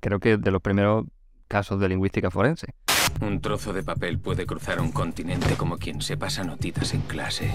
[0.00, 1.06] creo que de los primeros
[1.48, 2.74] casos de lingüística forense.
[3.22, 7.50] Un trozo de papel puede cruzar un continente como quien se pasa notitas en clase.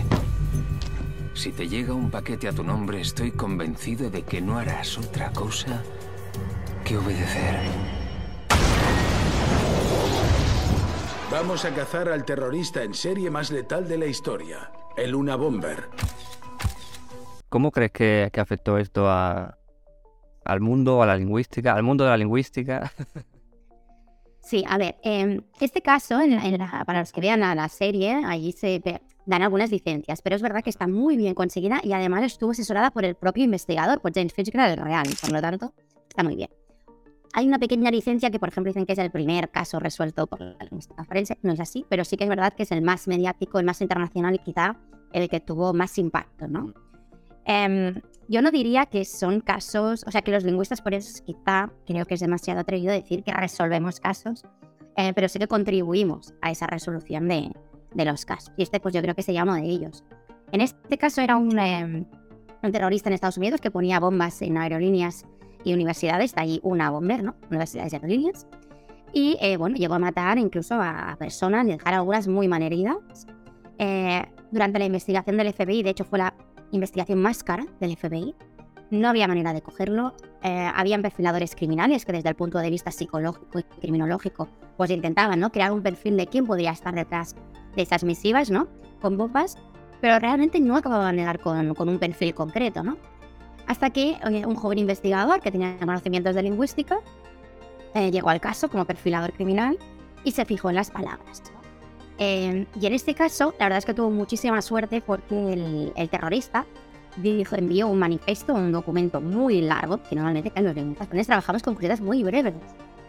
[1.33, 5.31] Si te llega un paquete a tu nombre, estoy convencido de que no harás otra
[5.31, 5.81] cosa
[6.83, 7.55] que obedecer.
[11.31, 15.87] Vamos a cazar al terrorista en serie más letal de la historia, el Una Bomber.
[17.47, 19.57] ¿Cómo crees que, que afectó esto a,
[20.43, 22.91] al mundo, a la lingüística, al mundo de la lingüística?
[24.41, 27.53] Sí, a ver, em, este caso, en la- en la- para los que vean la,
[27.53, 31.35] la serie, allí se ve- dan algunas licencias, pero es verdad que está muy bien
[31.35, 35.39] conseguida y además estuvo asesorada por el propio investigador, por James Fitzgerald Real, por lo
[35.39, 35.73] tanto,
[36.09, 36.49] está muy bien.
[37.33, 40.41] Hay una pequeña licencia que, por ejemplo, dicen que es el primer caso resuelto por
[40.41, 43.07] la lingüística forense, no es así, pero sí que es verdad que es el más
[43.07, 44.77] mediático, el más internacional y quizá
[45.13, 46.73] el que tuvo más impacto, ¿no?
[47.45, 51.71] Em, yo no diría que son casos, o sea, que los lingüistas por eso quizá
[51.85, 54.43] creo que es demasiado atrevido decir que resolvemos casos,
[54.97, 57.51] eh, pero sí que contribuimos a esa resolución de,
[57.93, 58.53] de los casos.
[58.57, 60.03] Y este pues yo creo que sería uno de ellos.
[60.51, 62.05] En este caso era un, em,
[62.63, 65.25] un terrorista en Estados Unidos que ponía bombas en aerolíneas
[65.63, 67.35] y universidades, de ahí una bomber, ¿no?
[67.49, 68.47] Universidades y aerolíneas.
[69.11, 73.27] Y eh, bueno, llegó a matar incluso a personas y dejar algunas muy malheridas.
[73.77, 76.33] Eh, durante la investigación del FBI, de hecho fue la
[76.71, 78.35] investigación más cara del FBI.
[78.91, 80.13] No había manera de cogerlo.
[80.43, 84.47] Eh, habían perfiladores criminales que desde el punto de vista psicológico y criminológico
[84.77, 85.51] pues intentaban ¿no?
[85.51, 87.35] crear un perfil de quién podría estar detrás
[87.75, 88.67] de esas misivas, ¿no?
[89.01, 89.57] Con bombas,
[90.01, 92.97] pero realmente no acababan de dar con, con un perfil concreto, ¿no?
[93.67, 96.99] Hasta que eh, un joven investigador que tenía conocimientos de lingüística
[97.93, 99.77] eh, llegó al caso como perfilador criminal
[100.23, 101.43] y se fijó en las palabras.
[102.17, 106.09] Eh, y en este caso, la verdad es que tuvo muchísima suerte porque el, el
[106.09, 106.65] terrorista
[107.17, 111.75] dijo, envió un manifiesto, un documento muy largo, que normalmente en los forenses trabajamos con
[111.75, 112.53] cositas muy breves.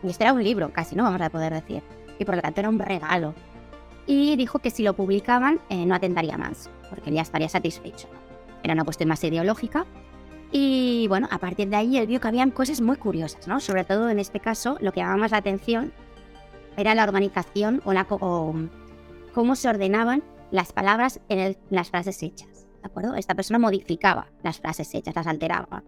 [0.03, 1.83] Y este era un libro, casi no vamos a poder decir.
[2.19, 3.35] Y por lo tanto era un regalo.
[4.07, 8.09] Y dijo que si lo publicaban eh, no atentaría más, porque él ya estaría satisfecho.
[8.63, 9.87] Era una cuestión más ideológica.
[10.53, 13.61] Y bueno, a partir de ahí él vio que habían cosas muy curiosas, ¿no?
[13.61, 15.93] Sobre todo en este caso, lo que llamaba más la atención
[16.77, 18.55] era la organización o, la, o
[19.33, 22.67] cómo se ordenaban las palabras en el- las frases hechas.
[22.83, 23.15] ¿De acuerdo?
[23.15, 25.85] Esta persona modificaba las frases hechas, las alteraba.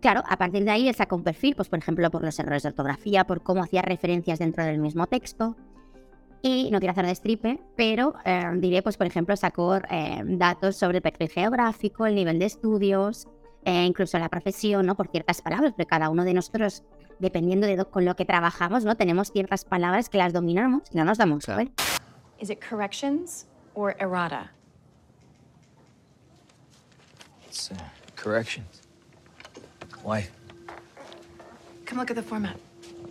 [0.00, 2.62] Claro, a partir de ahí él saca un perfil, pues por ejemplo por los errores
[2.62, 5.56] de ortografía, por cómo hacía referencias dentro del mismo texto.
[6.42, 10.98] Y no quiero hacer destripe, pero eh, diré, pues por ejemplo, sacó eh, datos sobre
[10.98, 13.26] el perfil geográfico, el nivel de estudios,
[13.64, 14.94] eh, incluso la profesión, ¿no?
[14.94, 16.84] Por ciertas palabras, porque cada uno de nosotros,
[17.18, 18.96] dependiendo de con lo que trabajamos, ¿no?
[18.96, 21.82] Tenemos ciertas palabras que las dominamos y no nos damos cuenta.
[22.38, 24.52] Is it corrections or errata?
[27.48, 27.74] It's uh,
[28.14, 28.82] corrections.
[30.04, 30.28] Why?
[31.84, 32.56] Come look at the format.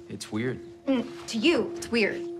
[0.08, 0.60] It's weird.
[0.88, 2.37] Mm, to you, it's weird.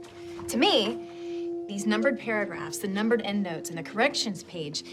[0.48, 4.84] To me, these numbered paragraphs, the numbered endnotes, and the corrections page,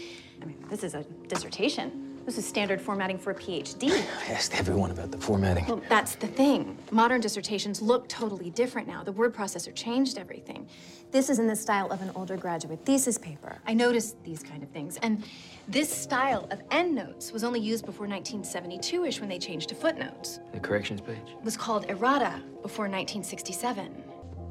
[0.41, 2.01] I mean, this is a dissertation.
[2.25, 3.91] This is standard formatting for a PhD.
[3.91, 5.67] I asked everyone about the formatting.
[5.67, 6.75] Well, that's the thing.
[6.89, 9.03] Modern dissertations look totally different now.
[9.03, 10.67] The word processor changed everything.
[11.11, 13.59] This is in the style of an older graduate thesis paper.
[13.67, 14.97] I noticed these kind of things.
[15.03, 15.23] And
[15.67, 20.39] this style of endnotes was only used before 1972-ish when they changed to footnotes.
[20.51, 21.17] The corrections page.
[21.27, 24.03] It was called errata before 1967.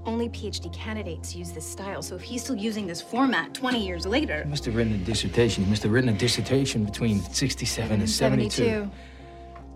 [0.07, 4.07] Only PhD candidates use this style, so if he's still using this format 20 years
[4.07, 5.64] later, He must have written a dissertation.
[5.64, 8.90] He must have written a dissertation between 67 and 72.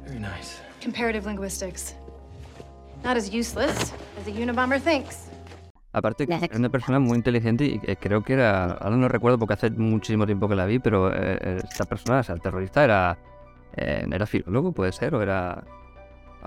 [0.04, 0.60] Very nice.
[0.80, 1.94] comparative linguistics.
[3.04, 5.28] Not as useless as a Unabomber thinks.
[5.92, 9.54] Aparte, que era una persona muy inteligente y creo que era, ahora no recuerdo porque
[9.54, 12.84] hace muchísimo tiempo que la vi, pero eh, eh, esta persona, o sea, el terrorista
[12.84, 13.18] era,
[13.74, 15.64] eh, era filólogo, puede ser, o era...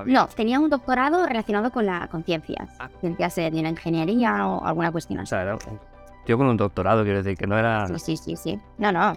[0.06, 2.70] No, tenía un doctorado relacionado con la con ciencias.
[3.02, 5.30] Ciencias eh, de la ingeniería o alguna cuestión O así.
[5.32, 5.80] sea, era un
[6.26, 7.88] tío con un doctorado, quiero decir, que no era...
[7.88, 8.60] Sí, sí, sí, sí.
[8.78, 9.14] No, no.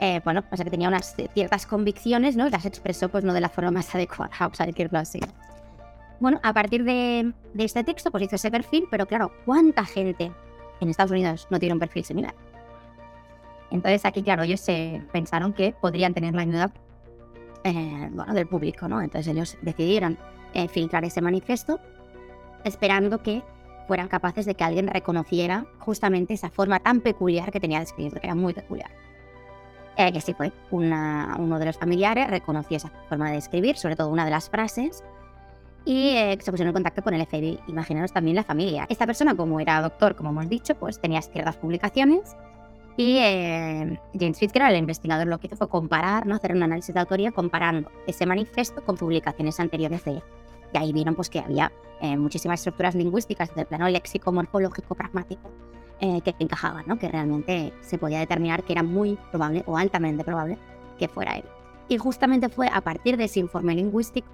[0.00, 2.46] Eh, bueno, pasa que tenía unas ciertas convicciones, ¿no?
[2.46, 5.20] Y Las expresó, pues, no de la forma más adecuada, vamos a decirlo así.
[6.18, 10.32] Bueno, a partir de, de este texto, pues hizo ese perfil, pero claro, ¿cuánta gente
[10.80, 12.34] en Estados Unidos no tiene un perfil similar?
[13.70, 16.70] Entonces aquí, claro, ellos se pensaron que podrían tener la ayuda
[17.66, 19.00] eh, bueno, del público, ¿no?
[19.02, 20.18] Entonces ellos decidieron
[20.54, 21.78] eh, filtrar ese manifiesto
[22.64, 23.42] esperando que
[23.86, 28.12] fueran capaces de que alguien reconociera justamente esa forma tan peculiar que tenía de escribir,
[28.12, 28.90] porque era muy peculiar.
[29.96, 33.96] Eh, que sí fue una- uno de los familiares, reconoció esa forma de escribir, sobre
[33.96, 35.04] todo una de las frases,
[35.84, 37.60] y eh, se pusieron en contacto con el FBI.
[37.68, 38.86] Imaginaros también la familia.
[38.88, 42.36] Esta persona, como era doctor, como hemos dicho, pues tenía ciertas publicaciones
[42.96, 46.34] y eh, James Fitzgerald, el investigador, lo que hizo fue comparar, ¿no?
[46.34, 50.22] hacer un análisis de autoría comparando ese manifiesto con publicaciones anteriores de él.
[50.72, 55.50] Y ahí vieron pues, que había eh, muchísimas estructuras lingüísticas del plano léxico, morfológico, pragmático,
[56.00, 56.98] eh, que encajaban, ¿no?
[56.98, 60.58] que realmente se podía determinar que era muy probable o altamente probable
[60.98, 61.44] que fuera él.
[61.88, 64.28] Y justamente fue a partir de ese informe lingüístico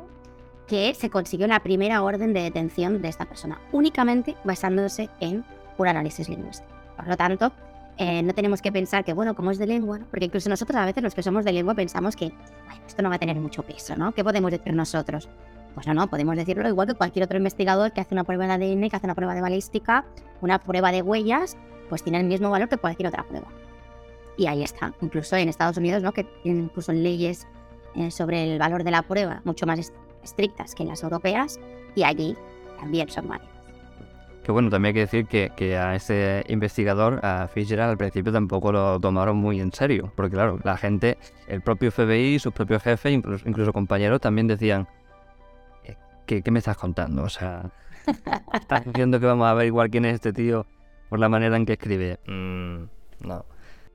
[0.66, 5.44] que se consiguió la primera orden de detención de esta persona, únicamente basándose en
[5.76, 6.70] un análisis lingüístico.
[6.96, 7.52] Por lo tanto,
[8.02, 10.84] eh, no tenemos que pensar que, bueno, como es de lengua, porque incluso nosotros a
[10.86, 12.32] veces los que somos de lengua pensamos que
[12.68, 14.12] "Ay, esto no va a tener mucho peso, ¿no?
[14.12, 15.28] ¿Qué podemos decir nosotros?
[15.74, 18.52] Pues no, no, podemos decirlo igual que cualquier otro investigador que hace una prueba de
[18.52, 20.04] ADN, que hace una prueba de balística,
[20.42, 21.56] una prueba de huellas,
[21.88, 23.46] pues tiene el mismo valor que cualquier otra prueba.
[24.36, 26.12] Y ahí está, incluso en Estados Unidos, ¿no?
[26.12, 27.46] que tienen incluso leyes
[27.94, 31.58] eh, sobre el valor de la prueba mucho más est- estrictas que las europeas,
[31.94, 32.36] y allí
[32.78, 33.51] también son válidas.
[34.44, 38.32] Que bueno, también hay que decir que, que a ese investigador, a Fitzgerald, al principio
[38.32, 40.12] tampoco lo tomaron muy en serio.
[40.16, 44.88] Porque claro, la gente, el propio FBI, sus propios jefes, incluso, incluso compañeros, también decían,
[45.84, 47.22] "Eh, ¿qué, qué me estás contando?
[47.22, 47.70] O sea,
[48.52, 50.66] ¿estás diciendo que vamos a ver igual quién es este tío
[51.08, 52.18] por la manera en que escribe?
[52.26, 52.84] Mm,
[53.20, 53.44] no.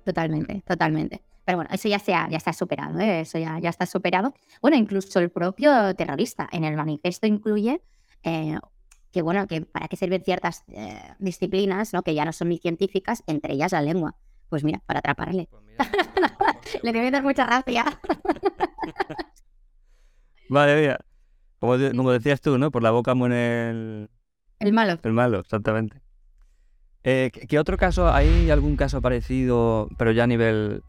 [0.06, 1.22] Totalmente, totalmente.
[1.44, 3.22] Pero bueno, eso ya, se ha- ya está superado, ¿eh?
[3.22, 4.34] eso ya, ya está superado.
[4.62, 7.82] Bueno, incluso el propio terrorista en el manifiesto incluye
[8.24, 8.58] eh,
[9.18, 12.04] que, bueno, que para qué sirven ciertas eh, disciplinas, ¿no?
[12.04, 14.16] que ya no son ni científicas, entre ellas la lengua.
[14.48, 15.50] Pues mira, para atraparle.
[16.84, 17.84] Le debe dar mucha gracia.
[20.50, 21.00] Vale, mira.
[21.60, 22.70] Como, de- como decías tú, ¿no?
[22.70, 24.10] Por la boca muere el,
[24.60, 25.00] El malo.
[25.02, 26.00] el malo, exactamente.
[27.04, 28.12] Eh, ¿qué, qué otro caso?
[28.14, 30.84] ¿Hay algún caso parecido, pero ya a nivel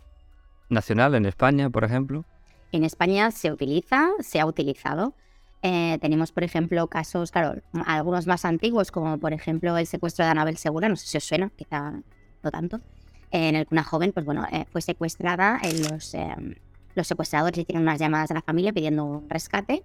[0.69, 2.25] nacional, en España, por ejemplo?
[2.73, 5.15] En España se utiliza, se ha utilizado.
[5.63, 10.31] Eh, tenemos, por ejemplo, casos, claro, algunos más antiguos, como por ejemplo el secuestro de
[10.31, 11.95] Anabel Segura, no sé si os suena, quizá
[12.43, 12.81] no tanto,
[13.31, 16.35] en el que una joven, pues bueno, eh, fue secuestrada, eh, los, eh,
[16.95, 19.85] los secuestradores hicieron unas llamadas a la familia pidiendo un rescate,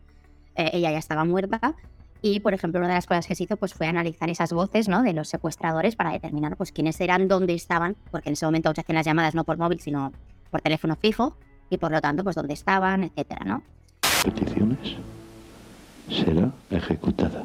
[0.56, 1.76] eh, ella ya estaba muerta,
[2.22, 4.88] y por ejemplo una de las cosas que se hizo pues fue analizar esas voces
[4.88, 5.02] ¿no?
[5.02, 8.82] de los secuestradores para determinar pues quiénes eran, dónde estaban, porque en ese momento se
[8.82, 10.14] hacían las llamadas no por móvil, sino
[10.50, 11.36] por teléfono fijo,
[11.70, 13.64] y por lo tanto pues dónde estaban, etcétera, ¿no?
[14.24, 14.98] peticiones
[16.10, 17.44] será ejecutada.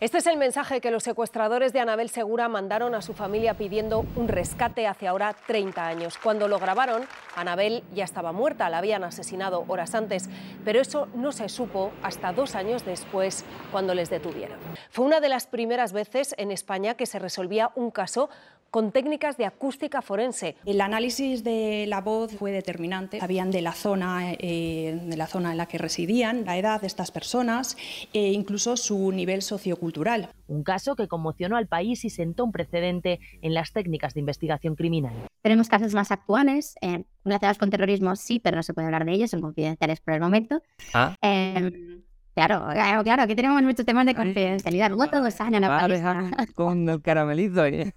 [0.00, 4.06] Este es el mensaje que los secuestradores de Anabel Segura mandaron a su familia pidiendo
[4.14, 6.18] un rescate hace ahora 30 años.
[6.22, 7.02] Cuando lo grabaron,
[7.34, 10.30] Anabel ya estaba muerta, la habían asesinado horas antes,
[10.64, 14.60] pero eso no se supo hasta dos años después, cuando les detuvieron.
[14.90, 18.30] Fue una de las primeras veces en España que se resolvía un caso
[18.70, 20.56] con técnicas de acústica forense.
[20.64, 23.20] El análisis de la voz fue determinante.
[23.20, 26.86] Sabían de la zona, eh, de la zona en la que residían, la edad de
[26.86, 27.76] estas personas
[28.12, 30.30] e incluso su nivel sociocultural.
[30.46, 34.74] Un caso que conmocionó al país y sentó un precedente en las técnicas de investigación
[34.74, 35.14] criminal.
[35.42, 39.12] Tenemos casos más actuales, eh, relacionados con terrorismo, sí, pero no se puede hablar de
[39.12, 40.62] ellos, son confidenciales por el momento.
[40.92, 41.14] Ah.
[41.22, 42.00] Eh,
[42.34, 44.90] claro, claro, claro, aquí tenemos muchos temas de confidencialidad.
[44.90, 46.52] Luego todos salen a Vale, París.
[46.54, 47.92] con el caramelito ahí.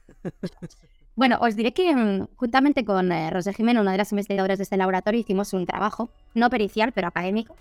[1.16, 4.64] Bueno, os diré que mm, juntamente con eh, Rosé Jimeno, una de las investigadoras de
[4.64, 7.56] este laboratorio, hicimos un trabajo, no pericial, pero académico,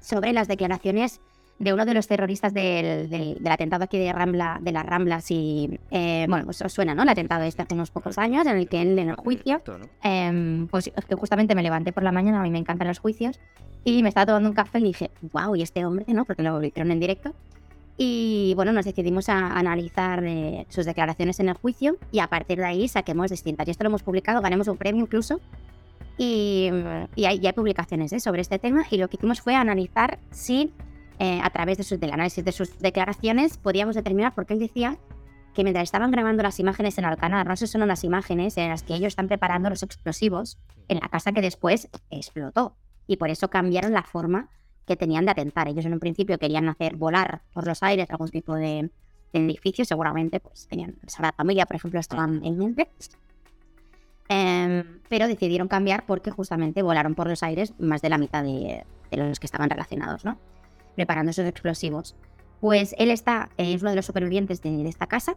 [0.00, 1.20] sobre las declaraciones
[1.60, 5.30] de uno de los terroristas del, del- del atentado aquí de Rambla, de las Ramblas
[5.30, 7.04] y, eh, bueno, pues os suena, ¿no?
[7.04, 9.60] El atentado este hace unos pocos años, en el que él en el juicio,
[10.02, 12.98] em, pues es que justamente me levanté por la mañana, a mí me encantan los
[12.98, 13.38] juicios,
[13.84, 16.24] y me estaba tomando un café y dije, wow, ¿y este hombre, no?
[16.24, 17.32] Porque lo hicieron en directo.
[17.96, 22.58] Y bueno, nos decidimos a analizar eh, sus declaraciones en el juicio y a partir
[22.58, 23.68] de ahí saquemos distintas.
[23.68, 25.40] Y esto lo hemos publicado, ganamos un premio incluso.
[26.16, 26.70] Y,
[27.16, 28.20] y hay, y hay publicaciones ¿eh?
[28.20, 28.84] sobre este tema.
[28.90, 30.72] Y lo que hicimos fue analizar si
[31.20, 34.98] eh, a través de sus, del análisis de sus declaraciones podíamos determinar, porque él decía
[35.54, 38.82] que mientras estaban grabando las imágenes en Alcanar, no sé son unas imágenes en las
[38.82, 42.76] que ellos están preparando los explosivos en la casa que después explotó.
[43.06, 44.48] Y por eso cambiaron la forma
[44.86, 45.68] que tenían de atentar.
[45.68, 48.90] Ellos en un principio querían hacer volar por los aires algún tipo de,
[49.32, 52.90] de edificio, seguramente pues tenían Sagrada Familia, por ejemplo, estaban en mente.
[54.28, 58.84] Em, pero decidieron cambiar porque justamente volaron por los aires más de la mitad de,
[59.10, 60.38] de los que estaban relacionados, ¿no?
[60.94, 62.16] Preparando esos explosivos.
[62.60, 65.36] Pues él está, es uno de los supervivientes de, de esta casa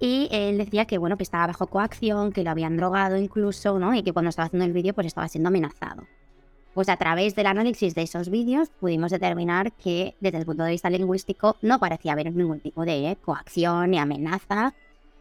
[0.00, 3.94] y él decía que bueno que estaba bajo coacción, que lo habían drogado incluso, ¿no?
[3.94, 6.04] Y que cuando estaba haciendo el vídeo pues estaba siendo amenazado.
[6.76, 10.72] Pues a través del análisis de esos vídeos pudimos determinar que desde el punto de
[10.72, 14.74] vista lingüístico no parecía haber ningún tipo de coacción ni amenaza,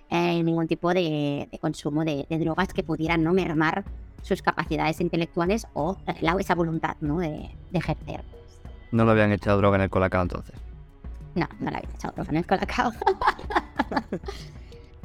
[0.09, 3.85] eh, ningún tipo de, de consumo de, de drogas que pudieran no mermar
[4.21, 7.19] sus capacidades intelectuales o la- esa voluntad ¿no?
[7.19, 8.25] de, de ejercer.
[8.91, 10.55] No le habían echado droga en el colacao entonces.
[11.35, 12.91] No, no la había echado droga en el colacao.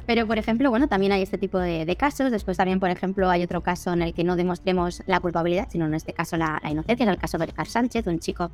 [0.07, 2.31] Pero, por ejemplo, bueno, también hay este tipo de, de casos.
[2.31, 5.85] Después también, por ejemplo, hay otro caso en el que no demostremos la culpabilidad, sino
[5.85, 7.03] en este caso la, la inocencia.
[7.05, 8.51] Es el caso de Oscar Sánchez, un chico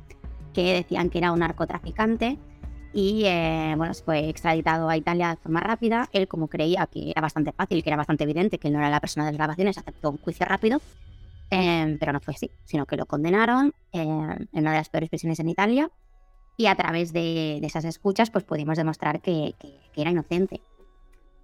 [0.52, 2.38] que decían que era un narcotraficante
[2.92, 6.08] y, eh, bueno, fue extraditado a Italia de forma rápida.
[6.12, 8.90] Él, como creía que era bastante fácil, que era bastante evidente que él no era
[8.90, 10.80] la persona de las grabaciones, aceptó un juicio rápido.
[11.50, 15.08] Eh, pero no fue así, sino que lo condenaron eh, en una de las peores
[15.08, 15.90] prisiones en Italia
[16.58, 20.60] y a través de, de esas escuchas pues pudimos demostrar que, que- que era inocente.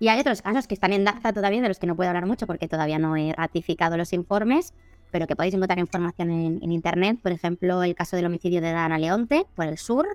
[0.05, 2.27] Y hay otros casos que están en danza todavía, de los que no puedo hablar
[2.27, 4.75] mucho porque todavía no he ratificado los informes,
[5.11, 7.19] pero que podéis encontrar información en, en internet.
[7.23, 10.07] Por ejemplo, el caso del homicidio de Dana Leonte por el sur,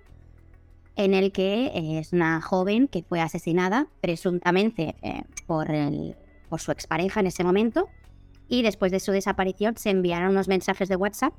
[0.96, 6.16] en el que eh, es una joven que fue asesinada presuntamente eh, por, el-
[6.50, 7.90] por su expareja en ese momento.
[8.48, 11.34] Y después de su desaparición se enviaron unos mensajes de WhatsApp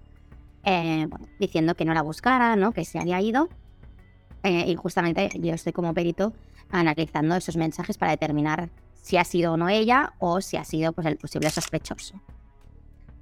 [0.65, 2.73] eh, bueno, diciendo que no la buscara, ¿no?
[2.73, 3.49] que se había ido.
[4.43, 6.33] Eh, y justamente yo estoy como perito
[6.71, 8.71] analizando esos mensajes para determinar
[9.03, 12.21] si ha sido o no ella o si ha sido pues, el posible sospechoso.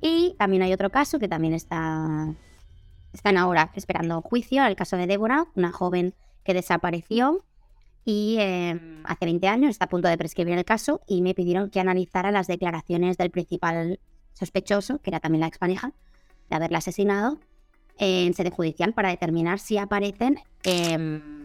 [0.01, 2.35] Y también hay otro caso que también está
[3.13, 7.45] están ahora esperando juicio, el caso de Débora, una joven que desapareció
[8.05, 11.71] y eh, hace 20 años está a punto de prescribir el caso y me pidieron
[11.71, 14.01] que analizara las declaraciones del principal
[14.33, 15.93] sospechoso, que era también la expareja,
[16.49, 17.39] de haberla asesinado
[17.99, 21.38] en sede judicial para determinar si aparecen em,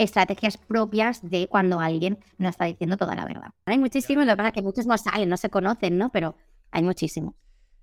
[0.00, 3.50] estrategias propias de cuando alguien no está diciendo toda la verdad.
[3.66, 6.10] Hay muchísimos, lo que pasa es que muchos no salen, no se conocen, ¿no?
[6.10, 6.34] Pero
[6.70, 7.34] hay muchísimos.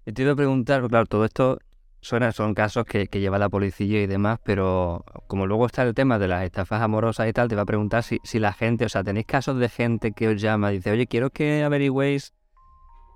[0.04, 1.60] Te iba a preguntar, claro, todo esto
[2.02, 6.18] suena, son casos que, lleva la policía y demás, pero como luego está el tema
[6.18, 8.90] de las estafas amorosas y tal, te iba a preguntar si, si la gente, o
[8.90, 12.34] sea, tenéis casos de gente que os llama y dice, oye, quiero que averigüéis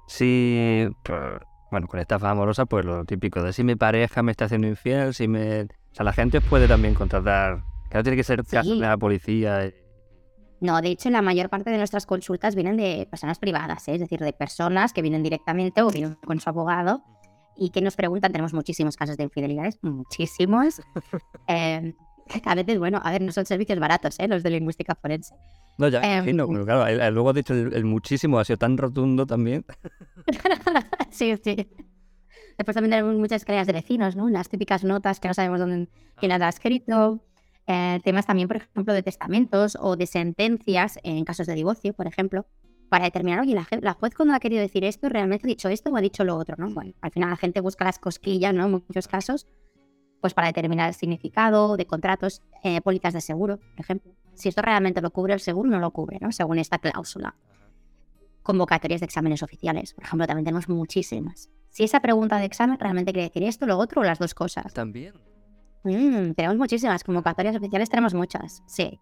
[0.07, 1.19] si, pues,
[1.71, 5.13] bueno, con estafas amorosas, pues lo típico de si mi pareja me está haciendo infiel,
[5.13, 5.61] si me...
[5.63, 8.87] O sea, la gente os puede también contratar, que no tiene que ser casos de
[8.87, 9.65] la policía.
[9.67, 9.73] y-
[10.61, 13.95] No, de hecho, la mayor parte de nuestras consultas vienen de personas privadas, ¿eh?
[13.95, 17.03] es decir, de personas que vienen directamente o vienen con su abogado
[17.57, 18.31] y que nos preguntan.
[18.31, 20.81] Tenemos muchísimos casos de infidelidades, muchísimos.
[21.47, 21.93] Eh,
[22.27, 24.27] que a veces, bueno, a ver, no son servicios baratos, ¿eh?
[24.27, 25.35] los de lingüística forense.
[25.77, 28.45] No, ya, Em, imagino, pero claro, el- el- luego has dicho el, el muchísimo, ha
[28.45, 29.65] sido tan rotundo también.
[31.09, 31.67] sí, sí.
[32.57, 34.29] Después también tenemos muchas escaleras de vecinos, ¿no?
[34.29, 37.21] Las típicas notas que no sabemos dónde, quién las ha escrito.
[37.73, 42.05] Eh, temas también, por ejemplo, de testamentos o de sentencias en casos de divorcio, por
[42.05, 42.45] ejemplo,
[42.89, 45.89] para determinar, oye, la, la juez cuando ha querido decir esto, realmente ha dicho esto
[45.89, 46.69] o ha dicho lo otro, ¿no?
[46.73, 48.65] Bueno, al final la gente busca las cosquillas, ¿no?
[48.65, 49.47] En muchos casos,
[50.19, 54.11] pues para determinar el significado de contratos, eh, pólizas de seguro, por ejemplo.
[54.33, 56.33] Si esto realmente lo cubre el seguro, no lo cubre, ¿no?
[56.33, 57.37] Según esta cláusula
[58.43, 59.93] convocatorias de exámenes oficiales.
[59.93, 61.49] Por ejemplo, también tenemos muchísimas.
[61.69, 64.73] Si esa pregunta de examen realmente quiere decir esto, lo otro o las dos cosas.
[64.73, 65.13] También.
[65.83, 67.03] Mm, tenemos muchísimas.
[67.03, 68.63] Convocatorias oficiales tenemos muchas.
[68.67, 68.99] Sí.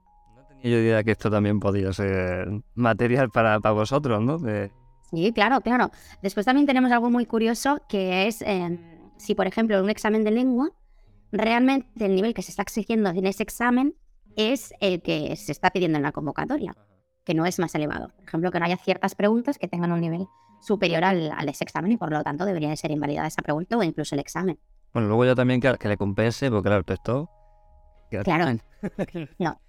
[0.61, 4.37] Y yo diría que esto también podría ser material para, para vosotros, ¿no?
[4.37, 4.71] De-
[5.11, 5.89] Sí, claro, claro.
[6.21, 8.77] Después también tenemos algo muy curioso que es eh,
[9.17, 10.69] si, por ejemplo, en un examen de lengua,
[11.31, 13.95] realmente el nivel que se está exigiendo en ese examen
[14.35, 16.75] es el que se está pidiendo en la convocatoria,
[17.23, 18.09] que no es más elevado.
[18.17, 20.27] Por ejemplo, que no haya ciertas preguntas que tengan un nivel
[20.61, 23.41] superior al, al de ese examen y por lo tanto debería de ser invalidada esa
[23.41, 24.59] pregunta o incluso el examen.
[24.93, 27.29] Bueno, luego ya también que, que le compense, porque claro, esto
[28.11, 28.57] es Claro.
[29.39, 29.59] No.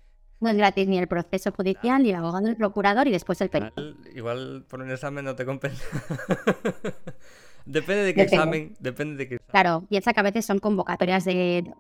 [0.41, 3.39] No es gratis ni el proceso judicial, ni el abogado, ni el procurador y después
[3.43, 3.83] el perito.
[4.15, 5.85] Igual por un examen no te compensa.
[7.67, 8.23] depende de qué Depende.
[8.37, 11.71] examen, depende de qué Claro, piensa que a veces son convocatorias de,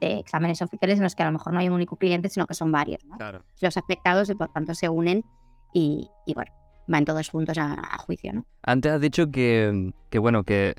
[0.00, 2.46] de exámenes oficiales en los que a lo mejor no hay un único cliente, sino
[2.46, 3.02] que son varios.
[3.06, 3.16] ¿no?
[3.16, 3.42] Claro.
[3.60, 5.24] Los afectados y por tanto se unen
[5.72, 6.52] y, y, bueno,
[6.88, 8.44] van todos juntos a, a juicio, ¿no?
[8.62, 10.74] Antes has dicho que, que, bueno, que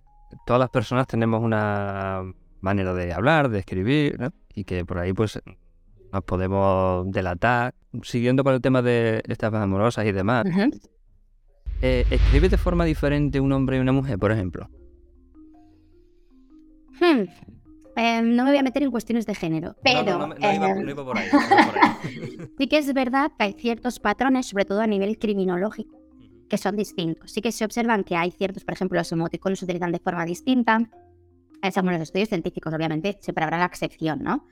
[0.45, 2.23] todas las personas tenemos una
[2.61, 4.31] manera de hablar, de escribir, ¿no?
[4.53, 5.39] Y que por ahí pues
[6.11, 7.73] nos podemos delatar.
[8.03, 10.45] Siguiendo con el tema de estafas amorosas y demás.
[11.81, 14.69] eh, ¿Escribe de forma diferente un hombre y una mujer, por ejemplo?
[16.99, 17.25] Hmm.
[17.97, 20.29] Eh, no me voy a meter en cuestiones de género, pero
[22.57, 26.00] sí que es verdad que hay ciertos patrones, sobre todo a nivel criminológico,
[26.51, 27.31] que son distintos.
[27.31, 30.25] Sí que se observan que hay ciertos, por ejemplo, los emoticonos se utilizan de forma
[30.25, 30.81] distinta.
[31.61, 34.45] Eh, Según los estudios científicos, obviamente, siempre habrá la excepción, ¿no?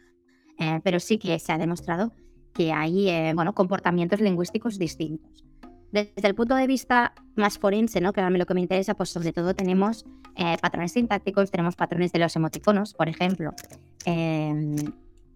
[0.57, 2.13] Eh, pero sí que se ha demostrado
[2.53, 5.43] que hay eh, bueno, comportamientos lingüísticos distintos.
[5.91, 8.13] Desde el punto de vista más forense, ¿no?
[8.13, 10.05] que a mí lo que me interesa, pues sobre todo tenemos
[10.37, 13.51] eh, patrones sintácticos, tenemos patrones de los emoticonos, por ejemplo.
[14.05, 14.77] Em,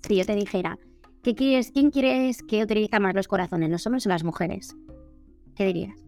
[0.08, 0.80] si yo te dijera,
[1.24, 4.78] ¿qué quieres, ¿quién quieres que utiliza más los corazones, los hombres o las mujeres?
[5.56, 6.04] ¿Qué dirías?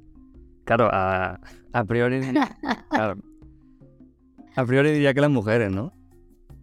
[0.66, 1.40] Claro, a,
[1.74, 2.22] a priori.
[2.90, 3.18] claro.
[4.56, 5.94] A priori diría que las mujeres, ¿no?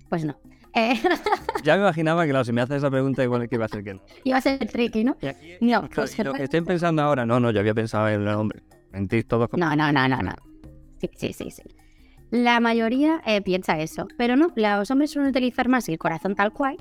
[0.08, 0.36] Pues no.
[0.74, 0.94] Eh,
[1.64, 3.84] Ya me imaginaba que, claro, si me haces esa pregunta, igual que iba a ser
[3.84, 4.00] que no.
[4.24, 5.16] iba a ser tricky, ¿no?
[5.60, 8.28] No, Claro, pues, lo que estoy pensando ahora, no, no, yo había pensado en el
[8.28, 8.62] hombre.
[8.90, 9.60] Mentís todos con...
[9.60, 10.32] No, no, no, no, no.
[10.98, 11.62] Sí, sí, sí, sí.
[12.30, 16.52] La mayoría eh, piensa eso, pero no, los hombres suelen utilizar más el corazón tal
[16.52, 16.78] cual,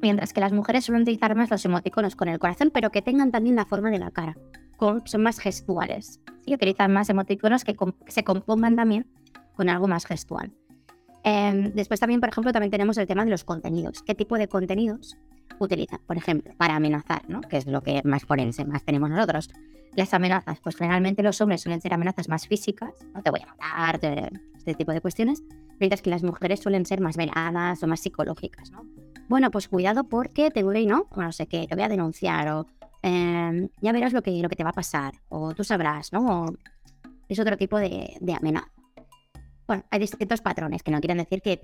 [0.00, 3.30] mientras que las mujeres suelen utilizar más los emoticonos con el corazón, pero que tengan
[3.30, 4.36] también la forma de la cara.
[4.78, 6.20] Con- son más gestuales.
[6.46, 9.06] Sí, utilizan más emoticonos que, que se compongan también
[9.54, 10.50] con algo más gestual.
[11.24, 14.02] Em, después también, por ejemplo, también tenemos el tema de los contenidos.
[14.02, 15.18] ¿Qué tipo de contenidos
[15.58, 16.00] utilizan?
[16.06, 17.40] Por ejemplo, para amenazar, ¿no?
[17.42, 19.50] Que es lo que más forense más tenemos nosotros.
[19.96, 23.46] Las amenazas, pues generalmente los hombres suelen ser amenazas más físicas, no te voy a
[23.46, 25.42] matar, te- este tipo de cuestiones,
[25.80, 28.84] mientras que las mujeres suelen ser más veladas o más psicológicas, ¿no?
[29.28, 31.06] Bueno, pues cuidado porque te voy, ¿no?
[31.10, 32.66] O no sé qué, te voy a denunciar, o
[33.02, 36.44] em, ya verás lo que, lo que te va a pasar, o tú sabrás, ¿no?
[36.44, 36.54] O
[37.28, 38.72] es otro tipo de, de amenaza.
[39.66, 41.62] Bueno, hay distintos patrones que no quieren decir que,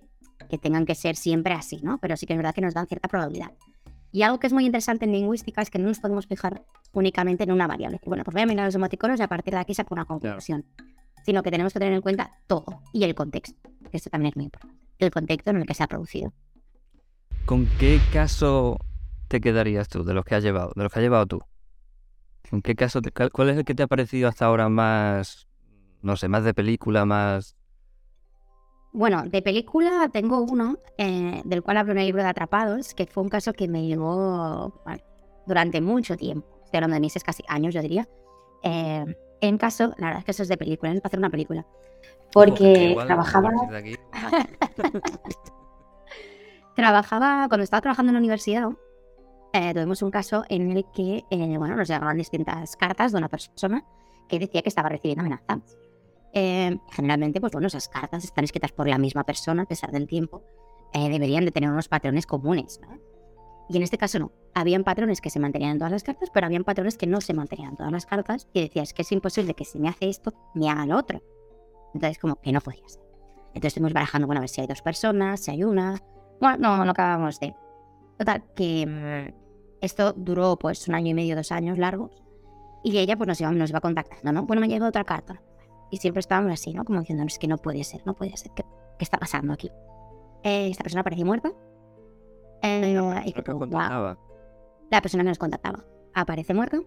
[0.49, 1.99] que tengan que ser siempre así, ¿no?
[1.99, 3.53] Pero sí que es verdad que nos dan cierta probabilidad.
[4.13, 6.63] Y algo que es muy interesante en lingüística es que no nos podemos fijar
[6.93, 7.99] únicamente en una variable.
[8.07, 10.65] Bueno, pues voy a mirar los emoticonos y a partir de aquí saco una conclusión.
[11.25, 13.59] Sino que tenemos que tener en cuenta todo y el contexto.
[13.91, 14.79] que Esto también es muy importante.
[15.01, 16.33] El contexto en el que se ha producido.
[17.45, 18.79] ¿Con qué caso
[19.35, 21.41] te quedarías tú de los que has llevado, de los que has llevado tú?
[22.49, 25.49] ¿Con qué caso, te- cuál- es el que te ha parecido hasta ahora más,
[26.03, 27.57] no sé, más de película, más...
[28.93, 33.07] Bueno, de película tengo uno eh, del cual hablo en el libro de Atrapados, que
[33.07, 35.03] fue un caso que me llevó bueno,
[35.47, 36.47] durante mucho tiempo.
[36.65, 38.09] Estoy hablando de meses, casi años, yo diría.
[38.63, 39.05] Eh,
[39.41, 41.67] en caso, la verdad es que eso es de película, es para hacer una película.
[42.33, 43.97] Porque Igual, trabajaba, partir de aquí-
[46.77, 48.69] trabajaba, cuando estaba trabajando en la universidad,
[49.55, 53.29] eh, tuvimos un caso en el que, eh, bueno, nos llegaban distintas cartas de una
[53.29, 53.85] persona
[54.29, 55.79] que decía que estaba recibiendo amenazas.
[56.35, 60.07] Eh, generalmente, pues bueno, esas cartas están escritas por la misma persona a pesar del
[60.07, 60.43] tiempo.
[60.93, 62.99] eh, deberían de tener unos patrones comunes, ¿no?
[63.69, 64.33] Y en este caso no.
[64.55, 67.35] Habían patrones que se mantenían en todas las cartas, pero habían patrones que no se
[67.35, 68.49] mantenían en todas las cartas.
[68.53, 71.23] Y decía, es que es imposible que si me hace esto, me haga lo otro.
[71.95, 72.83] Entonces, como que no podía.
[73.49, 76.01] Entonces estuvimos barajando, bueno, a ver si hay dos personas, si hay una.
[76.41, 77.55] Bueno, no, no acabamos de.
[78.19, 79.44] Total, que mm,
[79.85, 82.23] esto duró pues un año y medio, dos años largos.
[82.83, 84.47] Y ella pues nos iba, nos iba contactando, ¿no?
[84.47, 85.41] Bueno, me llegó otra carta.
[85.91, 86.85] Y siempre estábamos así, ¿no?
[86.85, 88.51] Como diciendo, "No, es que no puede ser, no puede ser.
[88.55, 88.63] ¿Qué,
[88.99, 89.71] qué está pasando aquí?
[90.43, 91.53] Eh, esta persona apareció muerta.
[92.63, 92.93] Eh,
[93.25, 93.43] y que,
[94.91, 96.79] la persona que nos contactaba aparece muerta.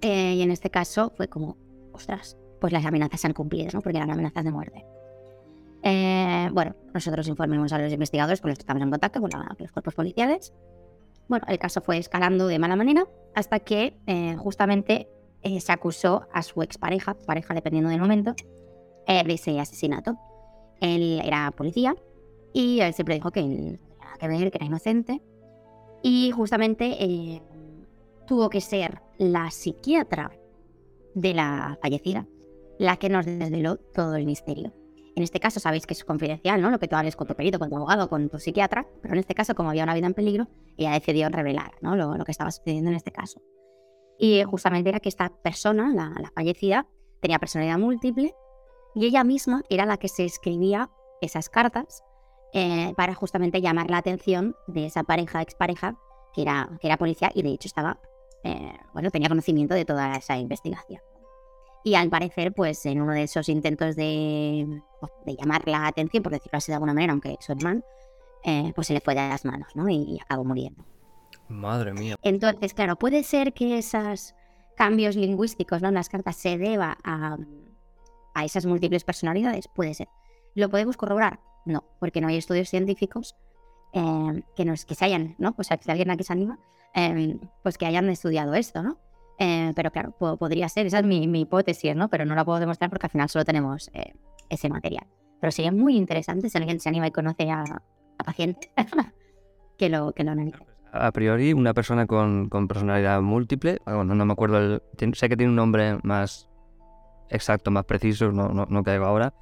[0.00, 1.56] Eh, y en este caso fue como,
[1.92, 3.80] ostras, pues las amenazas se han cumplido, ¿no?
[3.80, 4.84] Porque eran amenazas de muerte.
[5.82, 9.46] Eh, bueno, nosotros informamos a los investigadores con los que estamos en contacto, con, la-
[9.48, 10.52] con los cuerpos policiales.
[11.28, 15.08] Bueno, el caso fue escalando de mala manera hasta que eh, justamente
[15.42, 18.34] eh, se acusó a su expareja, pareja dependiendo del momento,
[19.06, 20.18] eh, de ese asesinato.
[20.80, 21.94] Él era policía
[22.52, 25.22] y él siempre dijo que él nada que ver, que era inocente.
[26.02, 27.40] Y justamente
[28.26, 30.32] tuvo que ser la psiquiatra
[31.14, 32.26] de la fallecida
[32.78, 34.72] la que nos desveló todo el misterio.
[35.14, 36.70] En este caso sabéis que es confidencial, ¿no?
[36.70, 39.20] Lo que tú hables con tu perito, con tu abogado, con tu psiquiatra, pero en
[39.20, 41.96] este caso, como había una vida en peligro, ella decidió revelar, ¿no?
[41.96, 43.42] Lo, lo que estaba sucediendo en este caso.
[44.18, 46.86] Y justamente era que esta persona, la, fallecida,
[47.20, 48.34] tenía personalidad múltiple
[48.94, 50.90] y ella misma era la que se escribía
[51.20, 52.04] esas cartas
[52.52, 55.96] eh, para justamente llamar la atención de esa pareja, expareja,
[56.34, 58.00] que era, que era policía y de hecho estaba,
[58.44, 61.00] eh, bueno, tenía conocimiento de toda esa investigación.
[61.84, 64.82] Y al parecer, pues en uno de esos intentos de,
[65.26, 67.84] de llamar la atención, por decirlo así de alguna manera, aunque suene mal,
[68.44, 69.88] eh, pues se le fue de las manos, ¿no?
[69.88, 70.84] Y, y acabó muriendo.
[71.48, 72.16] Madre mía.
[72.22, 74.34] Entonces, claro, puede ser que esos
[74.76, 75.88] cambios lingüísticos ¿no?
[75.88, 77.36] en las cartas se deba a,
[78.34, 80.08] a esas múltiples personalidades, puede ser.
[80.54, 81.40] ¿Lo podemos corroborar?
[81.64, 83.36] No, porque no hay estudios científicos
[83.92, 85.54] eh, que, nos, que se hayan, ¿no?
[85.54, 86.58] Que si alguien aquí se anima,
[86.94, 88.98] eh, pues que hayan estudiado esto, ¿no?
[89.44, 92.08] Eh, pero claro, po- podría ser, esa es mi, mi hipótesis, ¿no?
[92.08, 94.12] Pero no la puedo demostrar porque al final solo tenemos eh,
[94.48, 95.04] ese material.
[95.40, 97.64] Pero sería muy interesante si alguien se anima y conoce a,
[98.24, 98.70] paciente
[99.78, 100.58] que lo, que lo analice.
[100.92, 104.82] A priori, una persona con, con personalidad múltiple, ah, bueno, no me acuerdo, el,
[105.14, 106.48] sé que tiene un nombre más
[107.30, 109.34] exacto, más preciso, no, no, no caigo ahora,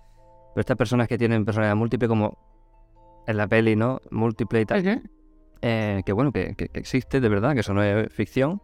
[0.54, 2.38] pero estas personas que tienen personalidad múltiple, como
[3.26, 4.00] en la peli, ¿no?
[4.10, 5.02] Múltiple y tal,
[5.60, 8.62] eh, que bueno, que, que- que existe de verdad, que eso no es ficción,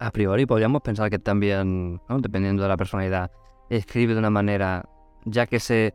[0.00, 2.18] a priori podríamos pensar que también, ¿no?
[2.20, 3.30] dependiendo de la personalidad,
[3.68, 4.88] escribe de una manera,
[5.26, 5.94] ya que se,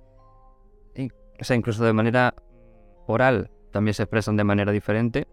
[1.39, 2.35] o sea, incluso de manera
[3.07, 5.27] oral, también se expresan de manera diferente.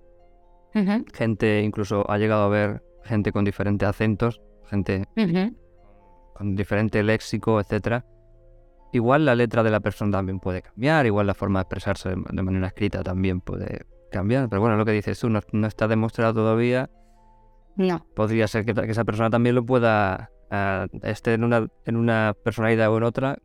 [1.12, 5.04] Gente, incluso ha llegado a ver gente con diferentes acentos, gente
[6.34, 8.06] con diferente léxico, etcétera.
[8.94, 12.16] Igual la letra de la persona también puede cambiar, igual la forma de expresarse de
[12.30, 15.88] de manera escrita también puede cambiar, pero bueno, lo que dices tú no, no está
[15.88, 16.88] demostrado todavía.
[17.76, 18.06] No.
[18.14, 22.90] Podría ser que, esa persona también lo pueda, ah, esté en una, en una personalidad
[22.90, 23.38] o en otra,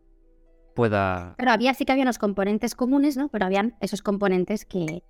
[0.75, 1.35] pueda...
[1.37, 3.29] Pero había, sí que había unos componentes comunes, ¿no?
[3.29, 5.03] Pero habían esos componentes que,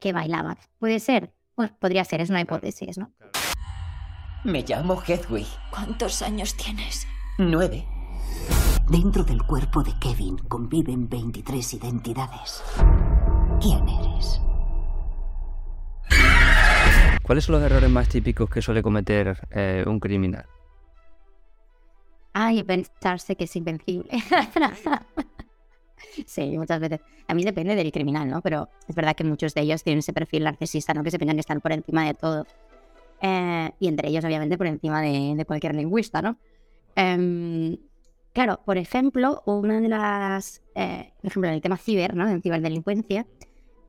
[0.00, 0.56] que bailaban.
[0.78, 1.32] ¿Puede ser?
[1.56, 3.12] Bueno, podría ser, es una hipótesis, ¿no?
[4.44, 5.46] Me llamo Hedwig.
[5.70, 7.06] ¿Cuántos años tienes?
[7.38, 7.86] Nueve.
[8.90, 12.62] Dentro del cuerpo de Kevin conviven 23 identidades.
[13.60, 14.42] ¿Quién eres?
[17.24, 20.44] ¿Cuáles son los errores más típicos que suele cometer eh, un criminal?
[22.34, 24.10] Ay, pensarse que es invencible.
[26.26, 27.00] sí, muchas veces.
[27.26, 28.42] A mí depende del criminal, ¿no?
[28.42, 31.02] Pero es verdad que muchos de ellos tienen ese perfil narcisista, ¿no?
[31.02, 32.46] Que se piensan que están por encima de todo.
[33.22, 36.36] Eh, y entre ellos, obviamente, por encima de, de cualquier lingüista, ¿no?
[36.94, 37.78] Em,
[38.34, 40.62] claro, por ejemplo, una de las.
[40.74, 42.28] eh, por ejemplo, en el tema ciber, ¿no?
[42.28, 43.26] En ciberdelincuencia,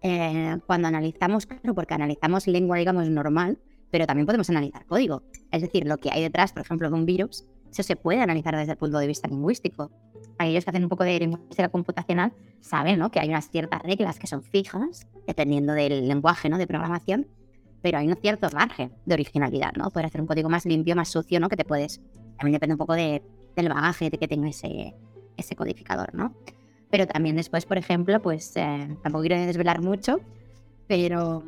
[0.07, 3.57] eh, cuando analizamos, claro, porque analizamos lengua, digamos, normal,
[3.89, 5.23] pero también podemos analizar código.
[5.51, 8.55] Es decir, lo que hay detrás, por ejemplo, de un virus, eso se puede analizar
[8.55, 9.89] desde el punto de vista lingüístico.
[10.37, 13.09] Aquellos que hacen un poco de lingüística computacional saben ¿no?
[13.09, 16.59] que hay unas ciertas reglas que son fijas, dependiendo del lenguaje ¿no?
[16.59, 17.25] de programación,
[17.81, 19.89] pero hay un cierto margen de originalidad, ¿no?
[19.89, 21.49] Poder hacer un código más limpio, más sucio, ¿no?
[21.49, 21.99] Que te puedes...
[22.37, 23.23] También depende un poco de,
[23.55, 24.93] del bagaje de que tenga ese,
[25.35, 26.35] ese codificador, ¿no?
[26.89, 30.19] Pero también después, por ejemplo, pues eh, tampoco quiero desvelar mucho,
[30.87, 31.43] pero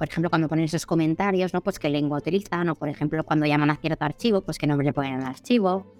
[0.00, 1.60] por ejemplo, cuando ponen esos comentarios, ¿no?
[1.60, 4.86] Pues qué lengua utilizan, o por ejemplo, cuando llaman a cierto archivo, pues qué nombre
[4.86, 5.94] le ponen al archivo.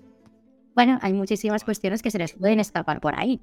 [0.74, 3.42] Bueno, hay muchísimas cuestiones que se les pueden escapar por ahí.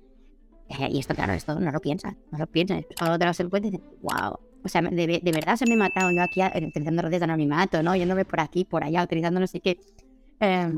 [0.69, 2.87] Eh, y esto, claro, esto no lo piensan, no lo piensan.
[2.97, 4.39] Cuando te lo cuenta, dicen, wow.
[4.63, 7.25] O sea, de, de verdad se me he matado yo aquí eh, utilizando redes de
[7.25, 7.95] anonimato, ¿no?
[7.95, 9.79] Yéndome por aquí, por allá, utilizando no sé qué.
[10.39, 10.73] Eh,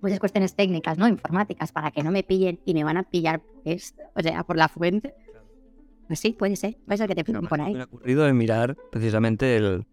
[0.00, 1.08] muchas cuestiones técnicas, ¿no?
[1.08, 4.56] Informáticas, para que no me pillen y me van a pillar, pues, o sea, por
[4.56, 5.14] la fuente.
[6.06, 6.76] Pues sí, puede ser.
[6.86, 7.74] Puede ser que te pillen por ahí.
[7.74, 9.84] Me ha ocurrido de mirar precisamente el,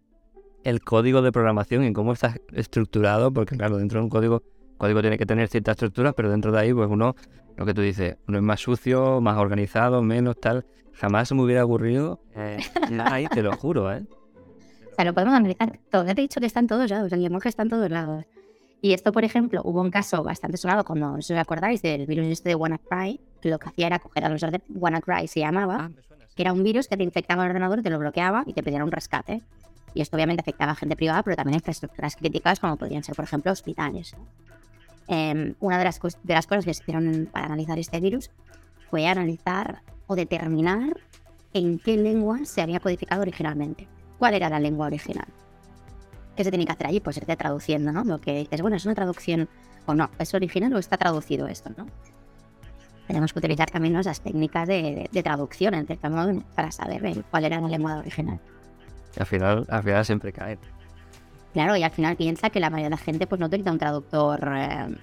[0.64, 4.42] el código de programación y cómo está estructurado, porque claro, dentro de un código,
[4.78, 7.14] código tiene que tener ciertas estructuras, pero dentro de ahí, pues uno,
[7.56, 10.66] lo que tú dices, uno es más sucio, más organizado, menos tal.
[10.94, 12.58] Jamás me hubiera ocurrido eh,
[13.04, 14.04] ahí, te lo juro, ¿eh?
[14.92, 16.06] O sea, lo podemos analizar todo.
[16.06, 18.24] Ya te he dicho que está en todos lados, el lenguaje está en todos lados.
[18.82, 21.82] Y esto, por ejemplo, hubo un caso bastante sonado cuando, no sé si os acordáis,
[21.82, 25.28] del virus este de WannaCry, que lo que hacía era coger a los ordenadores, WannaCry
[25.28, 25.90] se llamaba,
[26.34, 28.84] que era un virus que te infectaba el ordenador, te lo bloqueaba y te pedía
[28.84, 29.42] un rescate.
[29.94, 33.14] Y esto obviamente afectaba a gente privada, pero también a infraestructuras críticas como podrían ser,
[33.14, 34.14] por ejemplo, hospitales.
[35.08, 38.30] Em, una de las, de las cosas que se hicieron para analizar este virus
[38.90, 41.00] fue analizar o determinar
[41.54, 43.88] en qué lengua se había codificado originalmente.
[44.18, 45.26] ¿Cuál era la lengua original?
[46.36, 47.00] ¿Qué se tiene que hacer allí?
[47.00, 48.04] Pues irte traduciendo, ¿no?
[48.04, 49.48] Lo que dices, bueno, es una traducción
[49.86, 51.86] o no, ¿es original o está traducido esto, no?
[53.06, 54.00] Tenemos que utilizar también ¿no?
[54.00, 57.68] esas técnicas de, de- de traducción, en cierto modo, para saber eh, cuál era la
[57.68, 58.40] lengua original.
[59.16, 60.58] Y al final, al final siempre cae.
[61.52, 63.78] Claro, y al final piensa que la mayoría de la gente pues no utiliza un
[63.78, 64.40] traductor.
[64.56, 64.94] eh,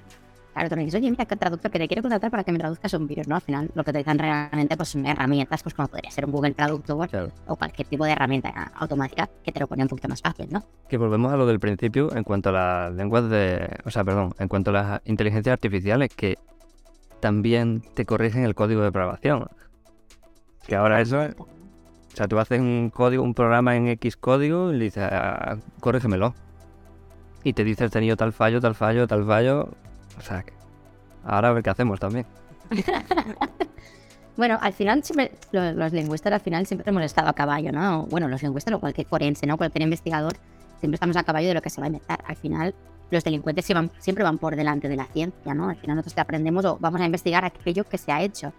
[0.53, 2.59] claro, tú le dices, oye, mira, qué traductor que te quiero contratar para que me
[2.59, 3.35] traduzcas un virus, ¿no?
[3.35, 6.53] Al final lo que utilizan realmente pues son herramientas, pues como podría ser un Google
[6.53, 7.09] Traductor
[7.47, 10.63] o cualquier tipo de herramienta automática que te lo pone un poquito más fácil, ¿no?
[10.87, 13.67] Que volvemos a lo del principio en cuanto a las lenguas de.
[13.85, 16.37] O sea, perdón, en cuanto a las inteligencias artificiales que
[17.19, 19.47] también te corrigen el código de programación.
[20.67, 21.35] Que ahora eso es.
[21.39, 25.57] O sea, tú haces un código, un programa en X código y le dices, "Ah,
[25.79, 26.35] corrígemelo.
[27.43, 29.69] Y te dice, he tenido tal fallo, tal fallo, tal fallo.
[30.17, 30.53] O sea, que
[31.25, 32.25] ahora a ver qué hacemos también.
[34.35, 38.07] Bueno, al final siempre, lo- los, lingüistas al final siempre hemos estado a caballo, ¿no?
[38.07, 39.57] Bueno, los lingüistas o cualquier forense, ¿no?
[39.57, 40.33] Cualquier investigador,
[40.79, 42.23] siempre estamos a caballo de lo que se va a inventar.
[42.25, 42.73] Al final,
[43.11, 45.69] los delincuentes siempre van, siempre van por delante de la ciencia, ¿no?
[45.69, 48.51] Al final nosotros aprendemos o vamos a investigar aquello que se ha hecho.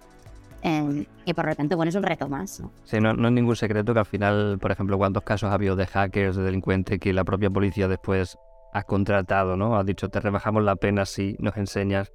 [0.63, 2.71] Eh, y por lo tanto, bueno, es un reto más, ¿no?
[2.85, 5.75] Sí, no, no es ningún secreto que al final, por ejemplo, cuántos casos ha habido
[5.75, 8.39] de hackers, de delincuentes, que la propia policía después
[8.75, 9.77] ha contratado, ¿no?
[9.77, 12.13] Ha dicho, te rebajamos la pena si nos enseñas.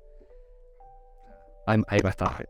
[1.65, 2.47] Hay, hay bastante.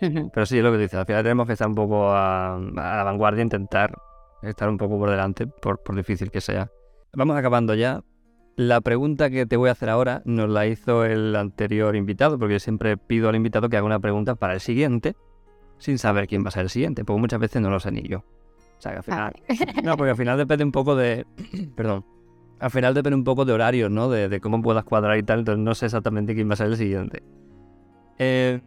[0.00, 2.96] Pero sí, es lo que dices, al final tenemos que estar un poco a, a
[2.96, 3.96] la vanguardia, intentar
[4.42, 6.70] estar un poco por delante, por, por difícil que sea.
[7.14, 8.02] Vamos acabando ya.
[8.56, 12.54] La pregunta que te voy a hacer ahora nos la hizo el anterior invitado, porque
[12.54, 15.14] yo siempre pido al invitado que haga una pregunta para el siguiente,
[15.78, 18.02] sin saber quién va a ser el siguiente, porque muchas veces no lo sé ni
[18.02, 18.18] yo.
[18.18, 19.32] O sea, que al final...
[19.84, 21.24] No, porque al final depende un poco de...
[21.76, 22.04] Perdón.
[22.62, 24.08] Al final depende un poco de horarios, ¿no?
[24.08, 26.68] De, de cómo puedas cuadrar y tal, entonces no sé exactamente quién va a ser
[26.68, 27.22] el siguiente.
[28.18, 28.60] Eh,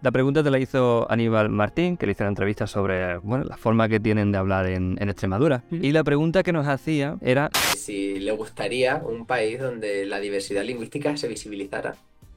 [0.00, 3.58] la pregunta te la hizo Aníbal Martín, que le hizo una entrevista sobre bueno, la
[3.58, 5.64] forma que tienen de hablar en, en Extremadura.
[5.70, 10.64] Y la pregunta que nos hacía era si le gustaría un país donde la diversidad
[10.64, 11.94] lingüística se visibilizara.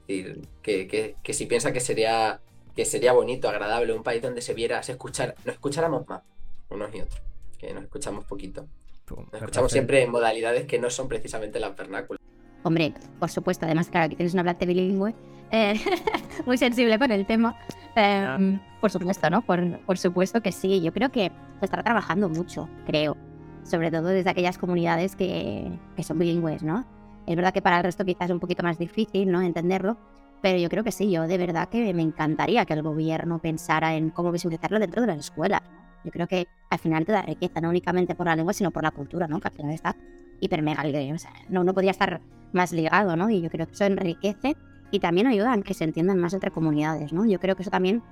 [0.07, 2.41] Es decir, que, que, que si piensa que sería,
[2.75, 6.21] que sería bonito, agradable, un país donde se viera, se escuchara, nos escucháramos más,
[6.69, 7.21] unos y otros,
[7.57, 8.67] que nos escuchamos poquito.
[9.09, 12.21] Nos escuchamos siempre en modalidades que no son precisamente las vernáculas.
[12.63, 15.13] Hombre, por supuesto, además, claro, aquí tienes una hablante bilingüe
[15.51, 15.79] eh,
[16.45, 17.57] muy sensible con el tema.
[17.95, 19.41] Eh, por supuesto, ¿no?
[19.41, 20.81] Por, por supuesto que sí.
[20.81, 23.15] Yo creo que se estará trabajando mucho, creo.
[23.63, 26.85] Sobre todo desde aquellas comunidades que, que son bilingües, ¿no?
[27.25, 29.41] Es verdad que para el resto quizás es un poquito más difícil, ¿no?
[29.41, 29.97] Entenderlo.
[30.41, 33.95] Pero yo creo que sí, yo de verdad que me encantaría que el gobierno pensara
[33.95, 35.61] en cómo visibilizarlo dentro de las escuelas.
[36.05, 38.83] Yo creo que al final te da riqueza, no únicamente por la lengua, sino por
[38.83, 39.39] la cultura, ¿no?
[39.39, 39.95] Que al final está
[40.39, 40.83] hiper mega.
[41.13, 42.21] O sea, no, no podría estar
[42.53, 43.29] más ligado, ¿no?
[43.29, 44.55] Y yo creo que eso enriquece
[44.91, 47.25] y también ayuda a que se entiendan más entre comunidades, ¿no?
[47.25, 48.03] Yo creo que eso también,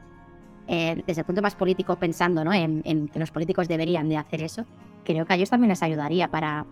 [0.67, 2.51] eh, desde el punto más político, pensando, ¿no?
[2.51, 4.65] En, en, que los políticos deberían de hacer eso,
[5.05, 6.65] creo que a ellos también les ayudaría para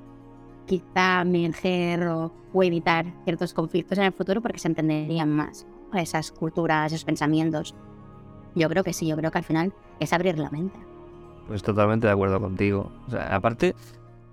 [0.65, 6.31] quizá emerger o, o evitar ciertos conflictos en el futuro porque se entenderían más esas
[6.31, 7.75] culturas, esos pensamientos.
[8.55, 10.90] Yo creo que sí, yo creo que al final es abrir la mente.
[11.47, 12.91] Pues totalmente de acuerdo contigo.
[13.07, 13.75] O sea, aparte,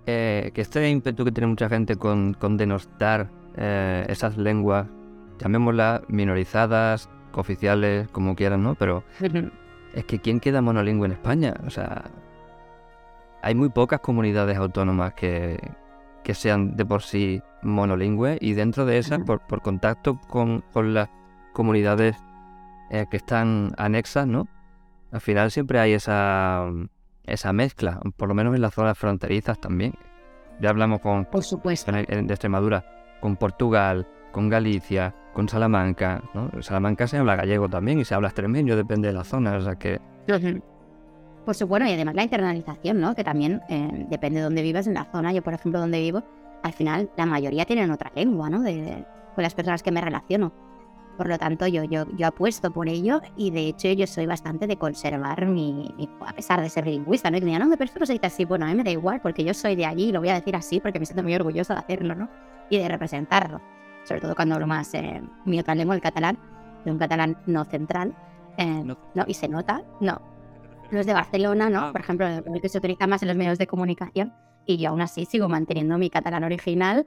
[0.05, 4.87] eh, que este ímpetu que tiene mucha gente con, con denostar eh, esas lenguas,
[5.39, 8.75] llamémoslas minorizadas, cooficiales, como quieran, ¿no?
[8.75, 9.03] Pero
[9.93, 11.53] es que ¿quién queda monolingüe en España?
[11.65, 12.05] O sea,
[13.41, 15.59] hay muy pocas comunidades autónomas que,
[16.23, 20.93] que sean de por sí monolingües y dentro de esas, por, por contacto con, con
[20.93, 21.09] las
[21.53, 22.15] comunidades
[22.89, 24.47] eh, que están anexas, ¿no?
[25.11, 26.65] Al final siempre hay esa,
[27.23, 29.93] esa mezcla, por lo menos en las zonas fronterizas también.
[30.61, 31.91] Ya hablamos con, por supuesto.
[31.91, 32.83] con de Extremadura,
[33.21, 36.49] con Portugal, con Galicia, con Salamanca, ¿no?
[36.53, 39.61] En Salamanca se habla gallego también y se habla extremeño, depende de la zona, o
[39.61, 39.99] sea que
[41.45, 43.15] Por supuesto, y además la internalización, ¿no?
[43.15, 45.31] Que también eh, depende de dónde vivas en la zona.
[45.33, 46.21] Yo, por ejemplo, donde vivo,
[46.61, 48.61] al final la mayoría tienen otra lengua, ¿no?
[48.61, 50.51] De, de- con las personas que me relaciono.
[51.19, 54.67] Por lo tanto, yo, yo, yo apuesto por ello y de hecho yo soy bastante
[54.67, 57.35] de conservar mi, mi- a pesar de ser lingüista, ¿no?
[57.35, 58.45] Y digan, no, pero esto no se dice así.
[58.45, 60.35] Bueno, a mí me da igual porque yo soy de allí y lo voy a
[60.35, 62.29] decir así porque me siento muy orgullosa de hacerlo, ¿no?
[62.69, 63.59] Y de representarlo.
[64.05, 66.39] Sobre todo cuando hablo más eh, mi otra lengua, el catalán,
[66.85, 68.15] de un catalán no central.
[68.57, 68.97] eh, no.
[69.27, 70.21] y se nota, no.
[70.89, 71.91] Los de Barcelona, ¿no?
[71.91, 74.33] Por ejemplo, el que se utiliza más en los medios de comunicación.
[74.65, 77.05] Y yo aún así sigo manteniendo mi catalán original.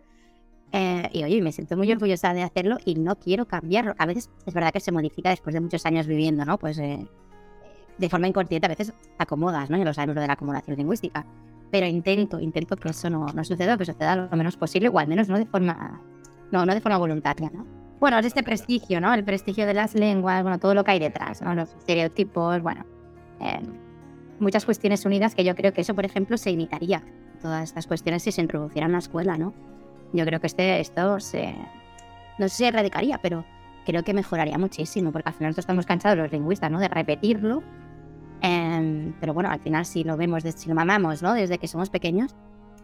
[0.73, 3.95] Eh, y oye, me siento muy orgullosa de hacerlo y no quiero cambiarlo.
[3.99, 6.59] A veces es verdad que se modifica después de muchos años viviendo, ¿no?
[6.59, 7.07] Pues eh,
[7.99, 9.77] de forma inconsciente a veces acomodas, ¿no?
[9.77, 11.27] Ya lo sabemos lo de la acomodación lingüística.
[11.71, 15.09] Pero intento, intento que eso no, no suceda, que suceda lo menos posible, o al
[15.09, 16.01] menos no de forma,
[16.51, 17.67] no, no de forma voluntaria, ¿no?
[18.01, 19.13] Bueno, es este prestigio, ¿no?
[19.13, 21.55] El prestigio de las lenguas, bueno, todo lo que hay detrás, ¿no?
[21.55, 22.85] Los estereotipos, bueno,
[23.41, 23.61] eh,
[24.41, 27.03] muchas cuestiones unidas que yo creo que eso, por ejemplo, se imitaría.
[27.41, 29.55] Todas estas cuestiones si se introducieran en la escuela, ¿no?
[30.13, 31.55] Yo creo que este, esto se,
[32.39, 33.45] no sé si erradicaría, pero
[33.85, 36.79] creo que mejoraría muchísimo, porque al final nosotros estamos cansados los lingüistas, ¿no?
[36.79, 37.63] De repetirlo.
[38.41, 41.35] Em, pero bueno, al final si lo vemos, si lo mamamos, ¿no?
[41.35, 42.35] Desde que somos pequeños,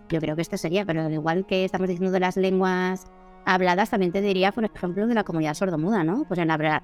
[0.08, 3.06] yo creo que esto sería, pero al igual que estamos diciendo de las lenguas
[3.44, 6.24] habladas, también te diría, por ejemplo, de la comunidad sordomuda, ¿no?
[6.24, 6.82] Pues en hablar,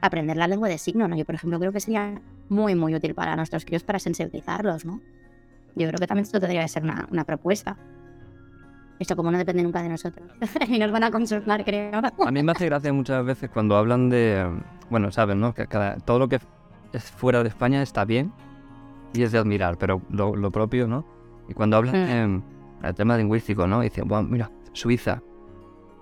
[0.00, 1.16] aprender la lengua de signo, ¿no?
[1.16, 5.00] Yo, por ejemplo, creo que sería muy, muy útil para nuestros críos para sensibilizarlos, ¿no?
[5.74, 7.76] Yo creo que también esto tendría que ser una, una propuesta.
[9.02, 10.30] Esto como no depende nunca de nosotros.
[10.68, 11.90] y nos van a consultar, creo.
[12.24, 14.48] a mí me hace gracia muchas veces cuando hablan de,
[14.90, 15.52] bueno, sabes, ¿no?
[15.52, 16.38] Que cada, todo lo que
[16.92, 18.32] es fuera de España está bien
[19.12, 21.04] y es de admirar, pero lo, lo propio, ¿no?
[21.48, 22.36] Y cuando hablan Mm.
[22.84, 23.80] eh, el tema lingüístico, ¿no?
[23.80, 25.20] Dicen, bueno, mira, Suiza,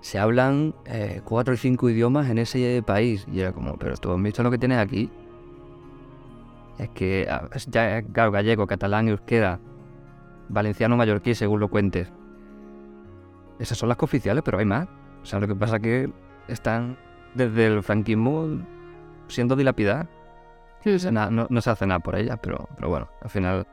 [0.01, 3.25] se hablan eh, cuatro y cinco idiomas en ese país.
[3.31, 5.09] Y era como, pero tú has visto lo que tienes aquí.
[6.77, 9.59] Es que, ah, ya, claro, gallego, catalán, euskera,
[10.49, 12.11] valenciano, mallorquí, según lo cuentes.
[13.61, 14.87] Esas son las cooficiales, pero hay más.
[15.21, 16.11] O sea, lo que pasa es que
[16.47, 16.97] están
[17.35, 18.59] desde el franquismo
[19.27, 20.07] siendo dilapidadas.
[20.85, 23.67] O sea, na- no, no se hace nada por ellas, pero, pero bueno, al final,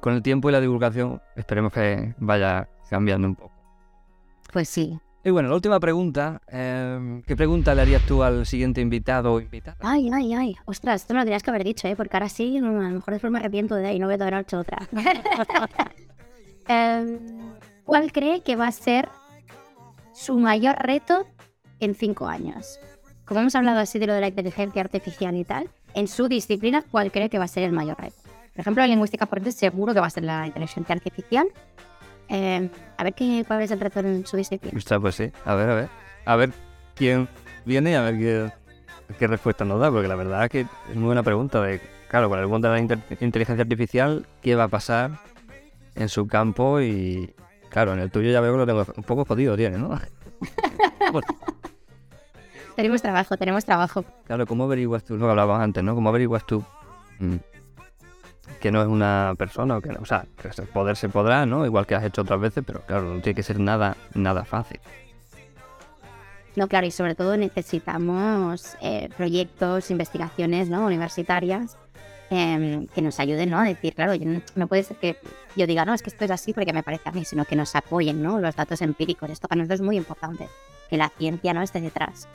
[0.00, 3.52] con el tiempo y la divulgación, esperemos que vaya cambiando un poco.
[4.52, 4.98] Pues sí.
[5.22, 6.40] Y bueno, la última pregunta.
[6.48, 9.76] eh, ¿Qué pregunta le harías tú al siguiente invitado o invitada?
[9.80, 10.56] Ay, ay, ay.
[10.66, 11.96] Ostras, esto me lo tenías que haber dicho, ¿eh?
[11.96, 14.34] Porque ahora sí, a lo mejor después me arrepiento de ahí, no voy a haber
[14.34, 14.78] hecho otra.
[16.68, 17.18] Em,
[17.84, 19.08] ¿Cuál cree que va a ser
[20.16, 21.26] su mayor reto
[21.78, 22.80] en cinco años?
[23.26, 26.82] Como hemos hablado así de lo de la inteligencia artificial y tal, en su disciplina,
[26.90, 28.16] ¿cuál cree que va a ser el mayor reto?
[28.52, 31.46] Por ejemplo, en lingüística forense seguro que va a ser la inteligencia artificial.
[32.28, 34.76] Em, a ver qué, cuál es el reto en su disciplina.
[34.76, 35.30] Ostras, pues sí.
[35.44, 35.88] A ver, a ver.
[36.24, 36.52] A ver
[36.94, 37.28] quién
[37.66, 38.52] viene y a ver qué,
[39.18, 41.60] qué respuesta nos da, porque la verdad es que es muy buena pregunta.
[41.60, 45.18] De, claro, con el mundo de la inteligencia artificial, ¿qué va a pasar
[45.94, 46.80] en su campo?
[46.80, 47.34] Y
[47.76, 49.90] claro, en el tuyo ya veo que lo tengo un poco jodido, tiene, ¿no?
[51.12, 51.26] Bueno,
[52.74, 54.02] Tenemos trabajo, tenemos trabajo.
[54.26, 55.18] claro, ¿cómo averiguas tú?
[55.18, 55.94] Lo que hablábamos antes, ¿no?
[55.94, 56.64] ¿Cómo averiguas tú
[57.18, 57.36] mm,
[58.60, 59.76] que no es una persona?
[59.76, 61.66] O, que no- o sea, que poder se podrá, ¿no?
[61.66, 64.80] Igual que has hecho otras veces, pero claro, no tiene que ser nada, nada fácil.
[66.56, 70.86] No, claro, y sobre todo necesitamos eh, proyectos, investigaciones ¿no?
[70.86, 71.76] universitarias
[72.30, 73.58] em, que nos ayuden ¿no?
[73.58, 75.16] a decir, claro, yo no, no puede ser que
[75.54, 77.56] yo diga, no, es que esto es así porque me parece a mí, sino que
[77.56, 78.38] nos apoyen ¿no?
[78.38, 79.30] los datos empíricos.
[79.30, 80.48] Esto para nosotros es muy importante,
[80.90, 82.28] que la ciencia no esté detrás.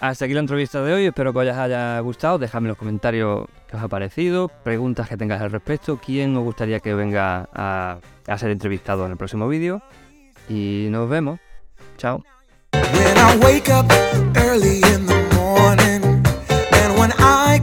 [0.00, 2.38] Hasta aquí la entrevista de hoy, espero que os haya gustado.
[2.38, 6.42] Dejadme en los comentarios qué os ha parecido, preguntas que tengáis al respecto, quién os
[6.42, 9.82] gustaría que venga a, a ser entrevistado en el próximo vídeo.
[10.48, 11.38] Y nos vemos.
[11.96, 12.22] Chao.
[12.72, 13.90] When I wake up
[14.36, 16.02] early in the morning,
[16.72, 17.60] and when I